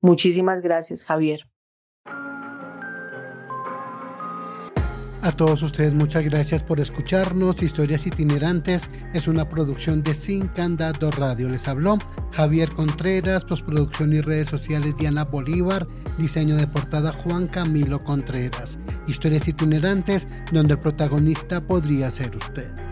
Muchísimas 0.00 0.62
gracias, 0.62 1.04
Javier. 1.04 1.51
A 5.22 5.30
todos 5.30 5.62
ustedes 5.62 5.94
muchas 5.94 6.24
gracias 6.24 6.64
por 6.64 6.80
escucharnos. 6.80 7.62
Historias 7.62 8.08
itinerantes 8.08 8.90
es 9.14 9.28
una 9.28 9.48
producción 9.48 10.02
de 10.02 10.16
Sin 10.16 10.48
Candado 10.48 11.12
Radio. 11.12 11.48
Les 11.48 11.68
habló 11.68 11.96
Javier 12.32 12.70
Contreras, 12.70 13.44
postproducción 13.44 14.12
y 14.14 14.20
redes 14.20 14.48
sociales 14.48 14.96
Diana 14.96 15.24
Bolívar, 15.24 15.86
diseño 16.18 16.56
de 16.56 16.66
portada 16.66 17.12
Juan 17.12 17.46
Camilo 17.46 18.00
Contreras. 18.00 18.80
Historias 19.06 19.46
itinerantes 19.46 20.26
donde 20.50 20.74
el 20.74 20.80
protagonista 20.80 21.60
podría 21.60 22.10
ser 22.10 22.34
usted. 22.34 22.91